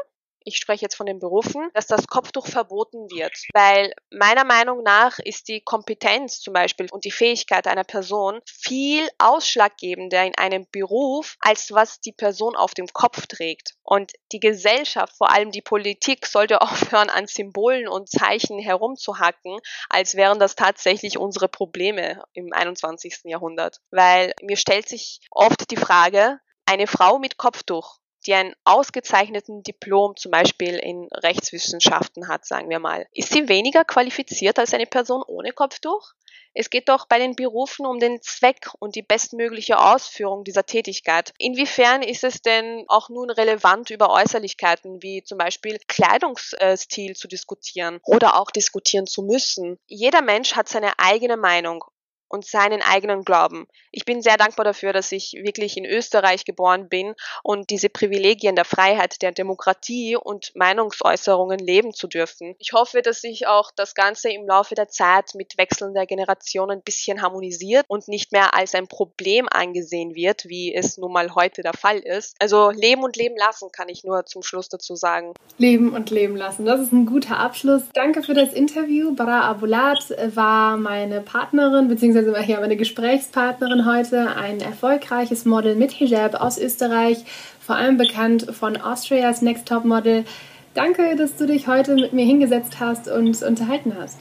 ich 0.44 0.58
spreche 0.58 0.84
jetzt 0.84 0.96
von 0.96 1.06
den 1.06 1.20
Berufen, 1.20 1.70
dass 1.74 1.88
das 1.88 2.08
Kopftuch 2.08 2.48
verboten 2.48 3.10
wird. 3.10 3.34
Weil 3.54 3.94
meiner 4.10 4.44
Meinung 4.44 4.84
nach 4.84 5.20
ist 5.20 5.48
die 5.48 5.62
Kompetenz 5.62 6.40
zum 6.40 6.54
Beispiel 6.54 6.88
und 6.92 7.06
die 7.06 7.12
Fähigkeit 7.12 7.68
einer 7.68 7.84
Person 7.84 8.42
viel 8.46 9.08
ausschlaggebender 9.18 10.24
in 10.26 10.36
einem 10.38 10.66
Beruf, 10.72 11.38
als 11.42 11.72
was 11.72 12.00
die 12.00 12.12
Person 12.12 12.56
auf 12.56 12.74
dem 12.74 12.88
Kopf 12.88 13.28
trägt. 13.28 13.76
Und 13.84 14.14
die 14.32 14.40
Gesellschaft, 14.40 15.16
vor 15.18 15.32
allem 15.32 15.52
die 15.52 15.62
Politik, 15.62 16.26
sollte 16.26 16.62
aufhören, 16.62 17.10
an 17.10 17.28
Symbolen 17.28 17.88
und 17.88 18.10
Zeichen 18.10 18.60
herumzuhacken, 18.60 19.60
als 19.90 20.16
wären 20.16 20.40
das 20.40 20.56
tatsächlich 20.56 21.18
unsere 21.18 21.48
Probleme 21.48 22.24
im 22.34 22.52
21. 22.54 23.22
Jahrhundert. 23.26 23.78
Weil 23.92 24.34
mir 24.42 24.58
stellt 24.58 24.88
sich 24.88 25.20
oft 25.30 25.70
die 25.72 25.78
Frage, 25.78 26.40
eine 26.66 26.88
Frau 26.88 27.20
mit 27.20 27.38
Kopftuch 27.38 28.01
die 28.26 28.34
einen 28.34 28.54
ausgezeichneten 28.64 29.64
Diplom 29.64 30.16
zum 30.16 30.32
Beispiel 30.32 30.76
in 30.76 31.08
Rechtswissenschaften 31.12 32.28
hat, 32.28 32.46
sagen 32.46 32.70
wir 32.70 32.80
mal. 32.80 33.08
Ist 33.14 33.34
sie 33.34 33.50
weniger 33.50 33.84
qualifiziert 33.84 34.60
als 34.60 34.74
eine 34.74 34.86
Person 34.86 35.24
ohne 35.26 35.52
Kopftuch? 35.52 36.14
Es 36.54 36.70
geht 36.70 36.90
doch 36.90 37.08
bei 37.08 37.18
den 37.18 37.36
Berufen 37.36 37.86
um 37.86 38.00
den 38.00 38.22
Zweck 38.22 38.70
und 38.80 38.96
die 38.96 39.02
bestmögliche 39.02 39.80
Ausführung 39.80 40.44
dieser 40.44 40.66
Tätigkeit. 40.66 41.34
Inwiefern 41.38 42.04
ist 42.04 42.26
es 42.26 42.42
denn 42.42 42.84
auch 42.88 43.10
nun 43.10 43.30
relevant, 43.30 43.90
über 43.90 44.10
Äußerlichkeiten 44.10 45.02
wie 45.02 45.24
zum 45.24 45.38
Beispiel 45.38 45.80
Kleidungsstil 45.88 47.16
zu 47.16 47.30
diskutieren 47.30 48.02
oder 48.04 48.38
auch 48.38 48.52
diskutieren 48.52 49.08
zu 49.08 49.24
müssen? 49.24 49.80
Jeder 49.88 50.22
Mensch 50.22 50.56
hat 50.56 50.68
seine 50.68 51.00
eigene 51.00 51.38
Meinung 51.38 51.86
und 52.32 52.46
seinen 52.46 52.82
eigenen 52.82 53.24
Glauben. 53.24 53.68
Ich 53.92 54.06
bin 54.06 54.22
sehr 54.22 54.38
dankbar 54.38 54.64
dafür, 54.64 54.94
dass 54.94 55.12
ich 55.12 55.34
wirklich 55.44 55.76
in 55.76 55.86
Österreich 55.86 56.46
geboren 56.46 56.88
bin 56.88 57.14
und 57.44 57.70
diese 57.70 57.90
Privilegien 57.90 58.56
der 58.56 58.64
Freiheit, 58.64 59.22
der 59.22 59.34
Demokratie 59.34 60.16
und 60.16 60.54
Meinungsäußerungen 60.56 61.60
leben 61.60 61.94
zu 61.94 62.08
dürfen. 62.08 62.56
Ich 62.60 62.72
hoffe, 62.74 63.02
dass 63.02 63.22
sich 63.22 63.48
auch 63.48 63.72
das 63.76 63.96
Ganze 63.96 64.30
im 64.30 64.48
Laufe 64.48 64.76
der 64.76 64.88
Zeit 64.88 65.36
mit 65.36 65.58
Wechseln 65.58 65.94
der 65.94 66.06
Generationen 66.06 66.80
ein 66.80 66.84
bisschen 66.84 67.22
harmonisiert 67.22 67.86
und 67.90 68.08
nicht 68.08 68.32
mehr 68.32 68.56
als 68.56 68.76
ein 68.76 68.88
Problem 68.88 69.48
angesehen 69.52 70.16
wird, 70.16 70.46
wie 70.46 70.74
es 70.74 70.98
nun 70.98 71.12
mal 71.12 71.36
heute 71.36 71.62
der 71.62 71.74
Fall 71.74 72.00
ist. 72.00 72.36
Also 72.40 72.72
leben 72.72 73.04
und 73.04 73.18
leben 73.18 73.36
lassen 73.36 73.70
kann 73.74 73.90
ich 73.90 74.06
nur 74.06 74.26
zum 74.26 74.42
Schluss 74.42 74.70
dazu 74.70 74.96
sagen. 74.96 75.34
Leben 75.58 75.94
und 75.94 76.10
leben 76.10 76.38
lassen, 76.38 76.66
das 76.66 76.80
ist 76.80 76.94
ein 76.94 77.06
guter 77.06 77.38
Abschluss. 77.38 77.84
Danke 77.94 78.24
für 78.24 78.34
das 78.34 78.54
Interview. 78.54 79.14
Bara 79.14 79.42
Abulat 79.42 80.16
war 80.34 80.78
meine 80.78 81.20
Partnerin 81.20 81.90
bzw 81.90 82.21
beziehungsweise 82.22 82.34
war 82.34 82.44
hier 82.44 82.60
meine 82.60 82.78
Gesprächspartnerin 82.78 83.86
heute, 83.86 84.36
ein 84.36 84.62
erfolgreiches 84.62 85.46
Model 85.46 85.76
mit 85.76 85.92
Hijab 85.92 86.36
aus 86.36 86.58
Österreich, 86.58 87.24
vor 87.60 87.76
allem 87.76 87.98
bekannt 87.98 88.48
von 88.52 88.78
Austrias 88.78 89.42
Next 89.42 89.68
Top 89.68 89.86
Model. 89.86 90.26
Danke, 90.74 91.16
dass 91.16 91.36
du 91.36 91.48
dich 91.48 91.68
heute 91.68 91.96
mit 91.96 92.14
mir 92.14 92.26
hingesetzt 92.26 92.80
hast 92.80 93.08
und 93.08 93.42
unterhalten 93.42 93.96
hast. 93.98 94.20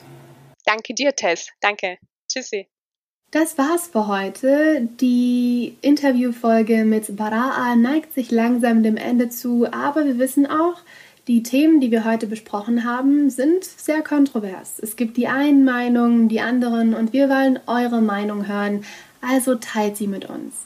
Danke 0.65 0.95
dir, 0.95 1.15
Tess. 1.15 1.49
Danke. 1.61 1.99
Tschüssi. 2.29 2.69
Das 3.33 3.59
war's 3.59 3.89
für 3.89 4.09
heute. 4.09 4.89
Die 5.01 5.77
Interviewfolge 5.83 6.85
mit 6.85 7.17
Baraa 7.17 7.77
neigt 7.77 8.15
sich 8.15 8.31
langsam 8.31 8.83
dem 8.83 8.97
Ende 8.97 9.29
zu, 9.29 9.69
aber 9.71 10.05
wir 10.05 10.19
wissen 10.19 10.47
auch, 10.47 10.77
Die 11.31 11.45
Themen, 11.45 11.79
die 11.81 11.93
wir 11.93 12.05
heute 12.05 12.27
besprochen 12.27 12.83
haben, 12.83 13.31
sind 13.31 13.63
sehr 13.63 14.03
kontrovers. 14.03 14.81
Es 14.83 14.97
gibt 14.97 15.17
die 15.17 15.29
einen 15.29 15.65
Meinungen, 15.65 16.29
die 16.29 16.41
anderen 16.41 16.93
und 16.93 17.13
wir 17.13 17.29
wollen 17.29 17.61
eure 17.69 18.01
Meinung 18.03 18.49
hören, 18.49 18.83
also 19.21 19.55
teilt 19.55 19.97
sie 19.97 20.09
mit 20.09 20.29
uns. 20.29 20.57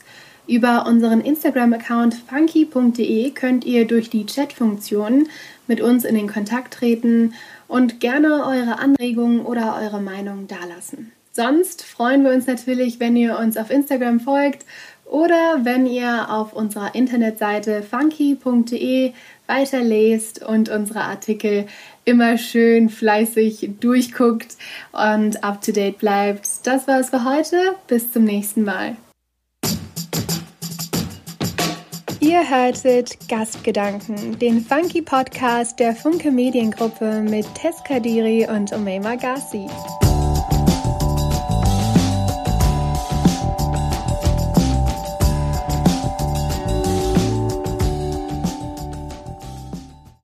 Über 0.47 0.87
unseren 0.87 1.21
Instagram-Account 1.21 2.15
funky.de 2.15 3.31
könnt 3.33 3.67
ihr 3.67 3.87
durch 3.87 4.09
die 4.09 4.25
Chat-Funktion 4.25 5.29
mit 5.67 5.83
uns 5.83 6.07
in 6.07 6.15
den 6.15 6.29
Kontakt 6.29 6.73
treten 6.73 7.35
und 7.69 8.01
gerne 8.01 8.47
eure 8.47 8.79
Anregungen 8.79 9.43
oder 9.43 9.79
eure 9.83 10.01
Meinung 10.01 10.49
dalassen. 10.49 11.13
Sonst 11.33 11.83
freuen 11.83 12.25
wir 12.25 12.31
uns 12.31 12.47
natürlich, 12.47 13.01
wenn 13.01 13.17
ihr 13.17 13.39
uns 13.39 13.59
auf 13.59 13.69
Instagram 13.69 14.19
folgt 14.19 14.65
oder 15.07 15.61
wenn 15.65 15.87
ihr 15.87 16.31
auf 16.31 16.53
unserer 16.53 16.95
Internetseite 16.95 17.83
funky.de 17.83 19.13
weiterlest 19.47 20.43
und 20.43 20.69
unsere 20.69 21.03
Artikel 21.03 21.67
immer 22.05 22.39
schön 22.39 22.89
fleißig 22.89 23.71
durchguckt 23.81 24.57
und 24.93 25.45
up 25.45 25.61
to 25.63 25.73
date 25.73 25.99
bleibt. 25.99 26.49
Das 26.65 26.89
war 26.89 27.01
es 27.01 27.11
für 27.11 27.25
heute. 27.25 27.57
Bis 27.87 28.13
zum 28.13 28.25
nächsten 28.25 28.65
Mal. 28.65 28.97
Ihr 32.21 32.49
hörtet 32.49 33.29
Gastgedanken, 33.29 34.39
den 34.39 34.63
Funky 34.63 35.03
Podcast 35.03 35.79
der 35.79 35.95
Funke 35.95 36.31
Mediengruppe 36.31 37.21
mit 37.21 37.47
Tess 37.55 37.85
Kadiri 37.87 38.49
und 38.49 38.73
Omema 38.73 39.17
Gassi. 39.17 39.67